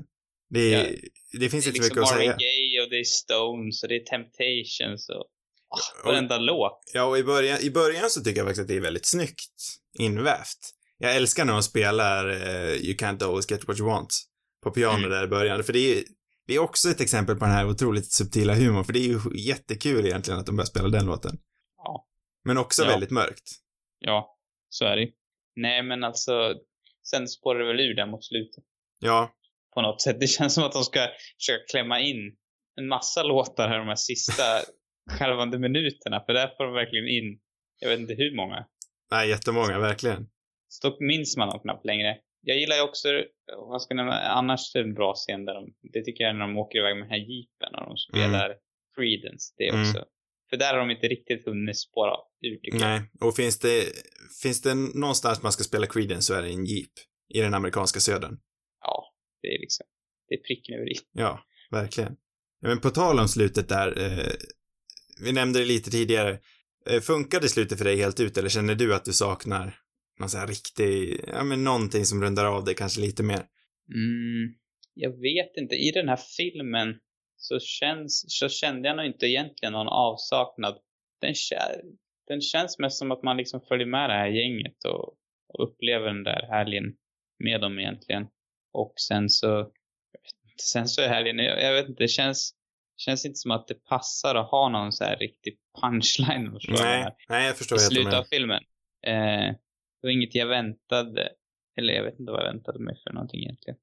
[0.54, 2.36] Det, är, Ja, det finns det är inte liksom mycket att säga.
[2.36, 6.80] Gaye och det är Stones och det är Temptations och oh, och- varenda låt.
[6.94, 9.54] Ja, och i början, i början så tycker jag faktiskt att det är väldigt snyggt
[9.98, 10.58] invävt.
[11.02, 14.08] Jag älskar när de spelar eh, You can't always get what you want
[14.62, 15.10] på piano Mm.
[15.10, 16.02] där i början, för det är,
[16.46, 19.18] det är också ett exempel på den här otroligt subtila humorn, för det är ju
[19.48, 21.38] jättekul egentligen att de börjar spela den låten.
[21.76, 22.06] Ja.
[22.44, 22.88] Men också Ja.
[22.88, 23.50] väldigt mörkt.
[23.98, 24.36] Ja,
[24.68, 25.08] så är det.
[25.56, 26.54] Nej, men alltså,
[27.10, 28.64] sen spårar det väl ur där mot slutet.
[29.00, 29.30] Ja,
[29.74, 30.20] På något sätt.
[30.20, 31.08] Det känns som att de ska
[31.38, 32.36] försöka klämma in
[32.80, 34.42] en massa låtar här de här sista
[35.10, 36.22] skälvande minuterna.
[36.26, 37.40] För där får de verkligen in,
[37.78, 38.66] jag vet inte hur många.
[39.10, 40.26] nej, jättemånga, verkligen.
[40.72, 42.16] Så då minns man dem knappt längre.
[42.42, 43.09] Jag gillar ju också,
[43.70, 46.30] vad ska jag nämna, annars är det en bra scen där de, det tycker jag
[46.30, 48.48] är när de åker iväg med den här jeepen och de spelar
[48.96, 49.80] Creedence, det Mm.
[49.80, 50.04] också.
[50.50, 52.78] För där har de inte riktigt hunnit spåra ur tycker.
[52.78, 53.85] Nej, och finns det,
[54.42, 56.92] finns det någonstans man ska spela Creedence så är det en Jeep.
[57.35, 58.38] I den amerikanska södern.
[58.80, 59.87] Ja, det är liksom,
[60.28, 60.94] det är pricken över i.
[61.12, 62.16] Ja, verkligen.
[62.61, 64.33] Ja, Men på tal om slutet där, eh,
[65.24, 66.38] vi nämnde det lite tidigare.
[66.90, 69.76] Eh, funkade slutet för dig helt ut eller känner du att du saknar
[70.20, 73.42] någon sån här riktig, ja men någonting som rundar av det kanske lite mer?
[73.94, 74.54] Mm,
[74.94, 75.74] jag vet inte.
[75.74, 76.98] I den här filmen
[77.37, 80.78] så, känns, så kände jag nog inte egentligen någon avsaknad.
[81.20, 81.35] Den,
[82.28, 85.14] den känns mest som att man liksom följer med det här gänget och,
[85.48, 86.85] och upplever den där helgen
[87.38, 88.26] med dem egentligen.
[88.72, 89.72] Och sen så,
[90.62, 92.54] sen så är helgen, jag, jag vet inte, det känns,
[92.96, 96.59] känns inte som att det passar att ha någon så här riktig punchline.
[96.68, 98.62] Nej, nej jag förstår i slutet av filmen.
[99.06, 99.54] Eh,
[100.00, 101.32] det var inget jag väntade,
[101.78, 103.78] eller jag vet inte vad jag väntade mig för någonting egentligen.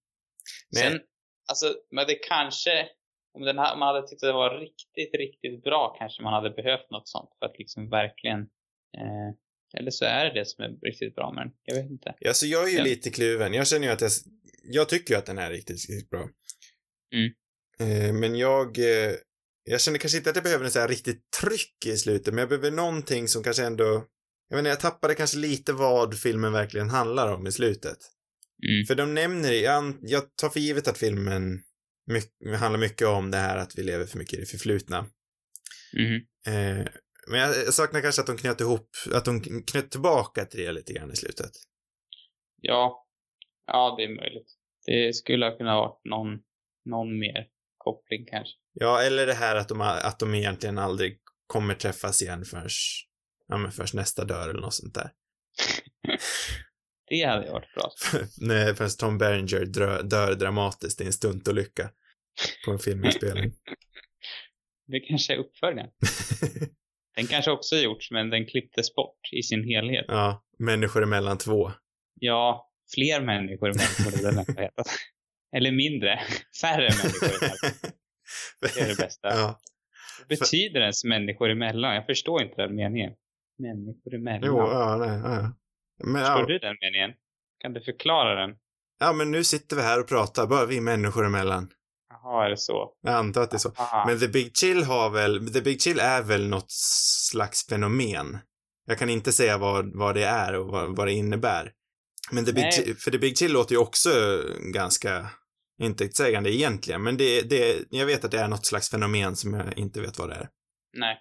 [0.75, 0.84] Nej.
[0.84, 0.99] Sen,
[1.49, 2.88] alltså, men det kanske,
[3.34, 6.49] om, den här, man hade tyckt att det var riktigt, riktigt bra kanske man hade
[6.49, 8.39] behövt något sånt för att liksom verkligen,
[8.97, 9.30] eh,
[9.80, 11.53] eller så är det det som är riktigt bra med den.
[11.63, 12.15] Jag vet inte.
[12.19, 12.84] Ja, så jag är ju Ja.
[12.84, 13.53] lite kluven.
[13.53, 14.12] Jag känner ju att jag,
[14.63, 16.30] jag tycker ju att den är riktigt, riktigt bra.
[17.15, 17.32] Mm.
[17.80, 19.13] Eh, men jag, eh,
[19.63, 22.38] jag känner kanske inte att jag behöver en så här riktigt tryck i slutet, men
[22.39, 24.06] jag behöver någonting som kanske ändå,
[24.49, 27.97] jag menar, jag tappade kanske lite vad filmen verkligen handlar om i slutet.
[28.67, 28.86] Mm.
[28.86, 31.62] För de nämner, jag, jag tar för givet att filmen
[32.07, 35.05] mycket, handlar mycket om det här att vi lever för mycket i det förflutna.
[35.93, 36.15] Mhm.
[36.47, 36.88] Eh,
[37.29, 40.71] men jag, jag saknar kanske att de knöt ihop, att de knöt tillbaka till det
[40.71, 41.51] lite grann i slutet.
[42.62, 43.07] Ja,
[43.67, 44.47] ja det är möjligt.
[44.86, 46.39] Det skulle ha kunnat varit någon,
[46.86, 48.53] någon mer koppling kanske.
[48.73, 52.69] Ja, eller det här att de, att de egentligen aldrig kommer träffas igen förrän,
[53.47, 55.12] ja men först nästa dör eller något sånt där.
[57.10, 57.91] Det hade varit bra.
[58.38, 61.89] Nej, förrän Tom Berenger dör, dör dramatiskt i en stuntolycka
[62.65, 63.53] på en filminspelning.
[64.88, 65.89] Det kanske är uppföljaren.
[67.15, 70.05] Den kanske också gjorts, men den klipptes bort i sin helhet.
[70.07, 71.71] ja, människor emellan två.
[72.13, 74.88] Ja, fler människor emellan hetat.
[75.55, 76.19] Eller mindre.
[76.62, 77.57] Färre människor emellan.
[78.62, 79.27] Det är det bästa.
[79.27, 79.60] Ja,
[80.29, 81.95] betyder ens människor emellan?
[81.95, 83.13] Jag förstår inte den meningen.
[83.58, 84.41] Människor emellan.
[84.43, 85.54] jo, ja, nej, ja.
[86.04, 87.12] Men, Förstår ja, du den meningen?
[87.60, 88.56] Kan du förklara den?
[89.00, 91.70] ja, men nu sitter vi här och pratar, bara vi människor emellan.
[92.10, 92.93] Jaha, är det så?
[93.02, 93.74] Jag antar att det är så.
[93.78, 94.06] Aha.
[94.08, 96.72] Men The Big Chill har väl, The Big Chill är väl något
[97.30, 98.38] slags fenomen.
[98.86, 101.72] Jag kan inte säga vad, vad det är och vad, vad det innebär.
[102.32, 102.74] Men The Big.
[102.74, 104.10] Chill, för The Big Chill låter ju också
[104.74, 105.30] ganska
[105.82, 109.78] intetsägande egentligen, men det, det, jag vet att det är något slags fenomen som jag
[109.78, 110.50] inte vet vad det är.
[110.98, 111.17] Nej.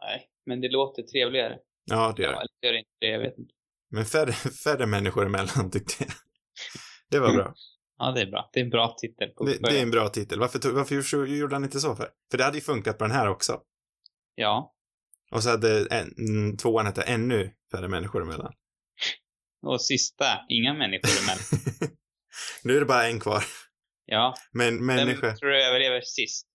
[0.00, 1.58] Nej, men det låter trevligare.
[1.84, 2.40] Ja, det gör Ja, det.
[2.40, 3.06] eller gör det inte det?
[3.06, 3.54] Jag vet inte.
[3.90, 4.32] Men färre,
[4.64, 6.12] färre människor emellan tyckte jag.
[7.10, 7.54] Det var bra.
[7.98, 8.50] Ja, det är bra.
[8.52, 10.40] Det är en bra titel Det, det är en bra titel.
[10.40, 12.10] Varför, tog- varför gjorde han inte så för?
[12.30, 13.60] För det hade ju funkat på den här också.
[14.34, 14.74] Ja.
[15.30, 18.52] Och så hade en, mm, tvåan hette ännu färre människor emellan.
[19.62, 21.44] Och sista, inga människor emellan.
[22.64, 23.44] nu är det bara en kvar.
[24.06, 24.34] Ja.
[24.52, 25.36] Men Vem människa.
[25.36, 26.46] tror du överlever sist?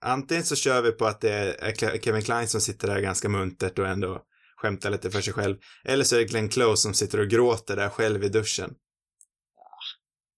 [0.00, 3.28] Antingen så kör vi på att det är Ke- Kevin Klein som sitter där ganska
[3.28, 4.22] muntert och ändå
[4.56, 5.56] skämtar lite för sig själv.
[5.84, 8.74] Eller så är det Glenn Close som sitter och gråter där själv i duschen.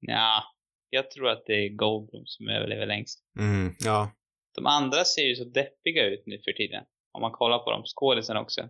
[0.01, 0.43] Ja,
[0.91, 3.19] jag tror att det är Goldblum som överlever längst.
[3.39, 4.13] Mm, ja.
[4.55, 6.85] De andra ser ju så deppiga ut nu för tiden.
[7.13, 7.83] Om man kollar på dem.
[7.87, 8.69] Skådisen också.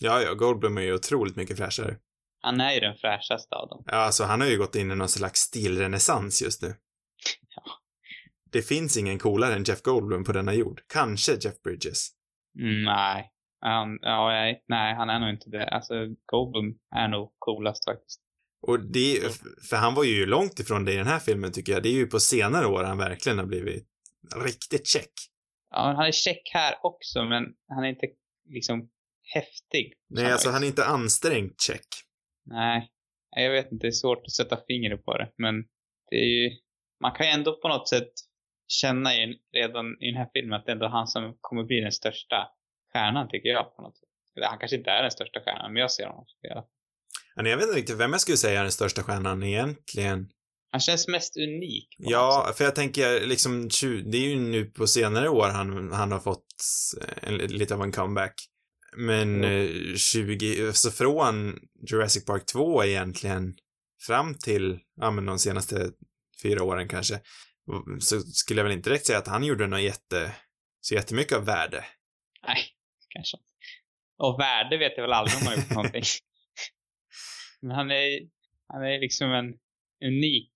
[0.00, 1.96] Ja, ja, Goldblum är ju otroligt mycket fräschare.
[2.40, 3.84] Han är ju den fräschaste av dem.
[3.86, 6.74] Ja, alltså han har ju gått in i någon slags stilrenässans just nu.
[8.54, 10.80] Det finns ingen coolare än Jeff Goldblum på denna jord.
[10.92, 12.08] Kanske Jeff Bridges.
[12.58, 13.30] Mm, nej.
[13.60, 15.68] Han, ja, nej, nej, han är nog inte det.
[15.68, 15.94] Alltså,
[16.26, 18.20] Goldblum är nog coolast faktiskt.
[18.62, 19.20] Och det,
[19.70, 21.82] för han var ju långt ifrån det i den här filmen tycker jag.
[21.82, 23.86] Det är ju på senare år han verkligen har blivit
[24.44, 25.12] riktigt check.
[25.70, 28.06] Ja, men han är check här också, men han är inte
[28.48, 28.88] liksom
[29.34, 29.92] häftig.
[30.08, 30.52] Nej, alltså vis.
[30.52, 31.86] han är inte ansträngt check.
[32.46, 32.90] Nej,
[33.30, 33.86] jag vet inte.
[33.86, 35.32] Det är svårt att sätta fingret på det.
[35.38, 35.54] Men
[36.10, 36.50] det är ju,
[37.00, 38.12] man kan ju ändå på något sätt
[38.80, 41.80] känna i, redan i den här filmen att det är ändå han som kommer bli
[41.80, 42.48] den största
[42.92, 43.76] stjärnan, tycker jag.
[43.76, 44.08] på något sätt.
[44.42, 46.24] Han kanske inte är den största stjärnan, men jag ser honom.
[46.40, 46.68] Ja,
[47.36, 50.28] nej, Jag vet inte riktigt vem jag skulle säga är den största stjärnan egentligen.
[50.70, 51.88] Han känns mest unik.
[51.98, 53.68] Ja, för jag tänker liksom,
[54.04, 56.46] det är ju nu på senare år han, han har fått
[57.22, 58.34] en, lite av en comeback.
[58.96, 61.58] Men eh, 20, så från
[61.90, 63.54] Jurassic Park 2 egentligen
[64.06, 65.90] fram till, ja men de senaste
[66.42, 67.20] fyra åren kanske,
[68.00, 70.36] så skulle jag väl inte direkt säga att han gjorde något jätte,
[70.80, 71.84] så jättemycket av värde.
[72.46, 72.58] Nej,
[73.08, 73.48] kanske inte.
[74.18, 76.02] Och värde vet jag väl aldrig om han gjort någonting.
[77.60, 78.20] Men han är,
[78.68, 79.54] han är liksom en
[80.08, 80.52] unik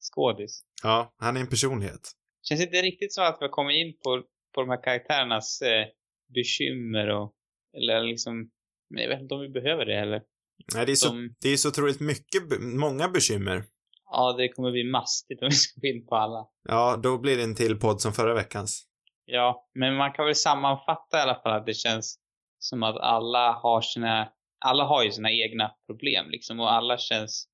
[0.00, 0.62] skådis.
[0.82, 2.12] Ja, han är en personlighet.
[2.42, 4.22] Känns inte riktigt som att vi har kommit in på,
[4.54, 5.86] på de här karaktärernas eh,
[6.34, 7.34] bekymmer och,
[7.76, 8.50] eller liksom,
[8.90, 10.22] men jag vet inte om vi behöver det heller.
[10.74, 13.64] Nej, det är så, De, det är så otroligt mycket, många bekymmer.
[14.12, 16.46] Ja, det kommer bli mastigt om vi ska gå in på alla.
[16.68, 18.86] Ja, då blir det en till podd som förra veckans.
[19.24, 22.18] Ja, men man kan väl sammanfatta i alla fall att det känns
[22.58, 24.32] som att alla har sina,
[24.64, 27.48] alla har ju sina egna problem liksom och alla känns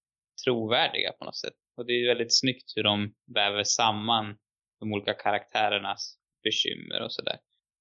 [0.45, 1.55] trovärdiga på något sätt.
[1.77, 4.37] Och det är ju väldigt snyggt hur de väver samman
[4.81, 7.37] de olika karaktärernas bekymmer och sådär,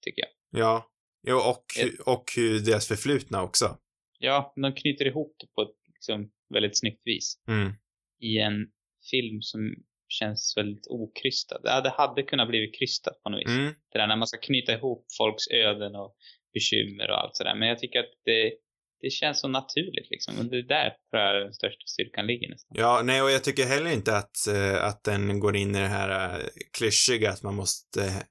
[0.06, 0.62] tycker jag.
[0.62, 0.90] Ja.
[1.28, 1.66] Jo, och,
[2.14, 3.78] och hur deras förflutna också.
[4.20, 7.74] Ja, de knyter ihop det på ett liksom väldigt snyggt vis Mm.
[8.22, 8.68] I en
[9.12, 9.76] film som
[10.08, 11.62] känns väldigt okrystad.
[11.64, 13.48] Ja, det hade kunnat blivit krystat på något vis.
[13.48, 13.74] Mm.
[13.92, 16.16] det där när man ska knyta ihop folks öden och
[16.54, 17.56] bekymmer och allt sådär.
[17.56, 18.54] Men jag tycker att det,
[19.02, 20.40] det känns så naturligt liksom.
[20.40, 22.76] Och det är där tror jag den största styrkan ligger nästan.
[22.80, 25.88] Ja, nej, och jag tycker heller inte att, eh, att den går in i det
[25.88, 26.46] här uh,
[26.78, 28.22] klyschiga att man måste eh,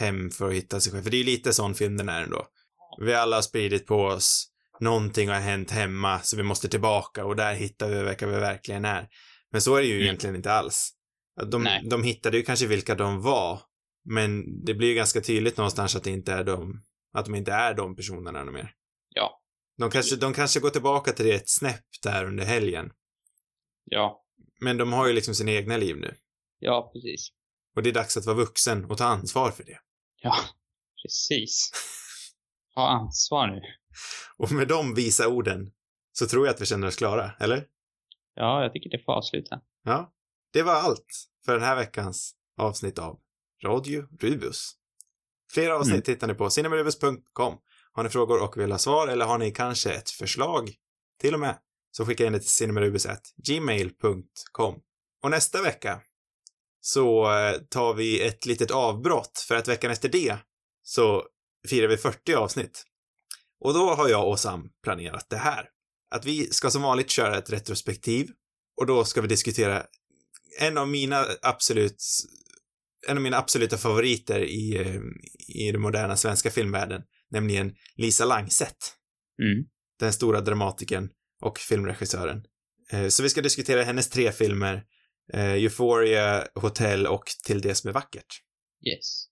[0.00, 1.02] hem för att hitta sig själv.
[1.02, 2.46] För det är ju lite sån film den är ändå.
[3.00, 4.46] Vi alla har spridit på oss,
[4.80, 8.84] någonting har hänt hemma, så vi måste tillbaka och där hittar vi vilka vi verkligen
[8.84, 9.08] är.
[9.54, 10.04] Men så är det ju Mm.
[10.04, 10.90] egentligen inte alls.
[11.50, 11.82] De, Nej.
[11.90, 13.60] de hittade ju kanske vilka de var,
[14.04, 17.52] men det blir ju ganska tydligt någonstans att det inte är de, att de inte
[17.52, 18.74] är de personerna mer.
[19.08, 19.40] Ja,
[19.78, 22.90] De kanske, de kanske går tillbaka till det ett snäpp där under helgen.
[23.84, 24.24] ja,
[24.60, 26.14] Men de har ju liksom sina egna liv nu.
[26.58, 27.28] ja precis.
[27.76, 29.78] Och det är dags att vara vuxen och ta ansvar för det.
[30.22, 30.36] Ja,
[31.02, 31.70] precis.
[32.74, 33.60] Ha ansvar nu.
[34.36, 35.72] Och med de visa orden
[36.12, 37.66] så tror jag att vi känner oss klara, eller?
[38.34, 39.60] Ja, jag tycker det får avsluta.
[39.82, 40.12] Ja.
[40.52, 43.20] Det var allt för den här veckans avsnitt av
[43.64, 44.72] Radio Rubus.
[45.52, 46.14] Fler avsnitt Mm.
[46.14, 47.58] hittar ni på cinemarubus.com.
[47.92, 50.70] Har ni frågor och vill ha svar eller har ni kanske ett förslag
[51.20, 51.58] till och med
[51.90, 54.80] så skicka in det till cinemarubus.gmail.com.
[55.22, 56.00] Och nästa vecka
[56.80, 60.36] så eh, tar vi ett litet avbrott för att veckan efter det
[60.82, 61.24] så
[61.68, 62.84] firar vi 40 avsnitt.
[63.60, 65.68] Och då har jag och Sam planerat det här.
[66.14, 68.28] Att vi ska som vanligt köra ett retrospektiv
[68.80, 69.86] och då ska vi diskutera
[70.60, 72.02] en av mina absolut
[73.08, 75.00] en av mina absoluta favoriter i, eh,
[75.48, 78.76] i den moderna svenska filmvärlden, nämligen Lisa Langset,
[79.42, 79.64] Mm.
[80.00, 81.08] den stora dramatikern
[81.42, 82.42] och filmregissören.
[82.92, 84.84] Eh, Så vi ska diskutera hennes tre filmer,
[85.32, 88.40] eh, Euphoria, Hotel och Till det som är vackert.
[88.92, 89.26] Yes.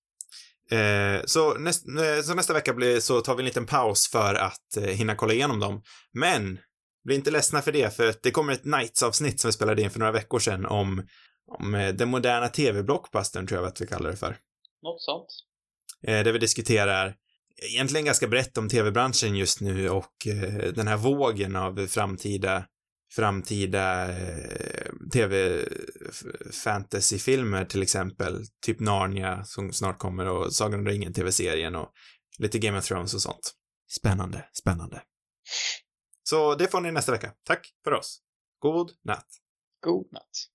[1.24, 1.84] Så, näst,
[2.24, 5.60] så nästa vecka blir, så tar vi en liten paus för att hinna kolla igenom
[5.60, 5.82] dem.
[6.12, 6.58] Men,
[7.04, 9.90] bli inte ledsna för det, för att det kommer ett Nights-avsnitt som vi spelade in
[9.90, 11.06] för några veckor sedan om,
[11.58, 14.36] om eh, den moderna tv-blockbustern, tror jag att vi kallar det för.
[14.82, 15.28] Något sånt.
[16.06, 17.16] Eh, där vi diskuterar
[17.70, 22.64] egentligen ganska brett om tv-branschen just nu och eh, den här vågen av framtida
[23.14, 31.76] framtida eh, tv-fantasyfilmer till exempel, typ Narnia som snart kommer och Sagan om ringen tv-serien
[31.76, 31.88] och
[32.38, 33.52] lite Game of Thrones och sånt.
[34.00, 35.02] Spännande, spännande.
[36.32, 37.32] Så det får ni nästa vecka.
[37.42, 38.18] Tack för oss.
[38.58, 39.26] God natt.
[39.84, 40.51] God natt.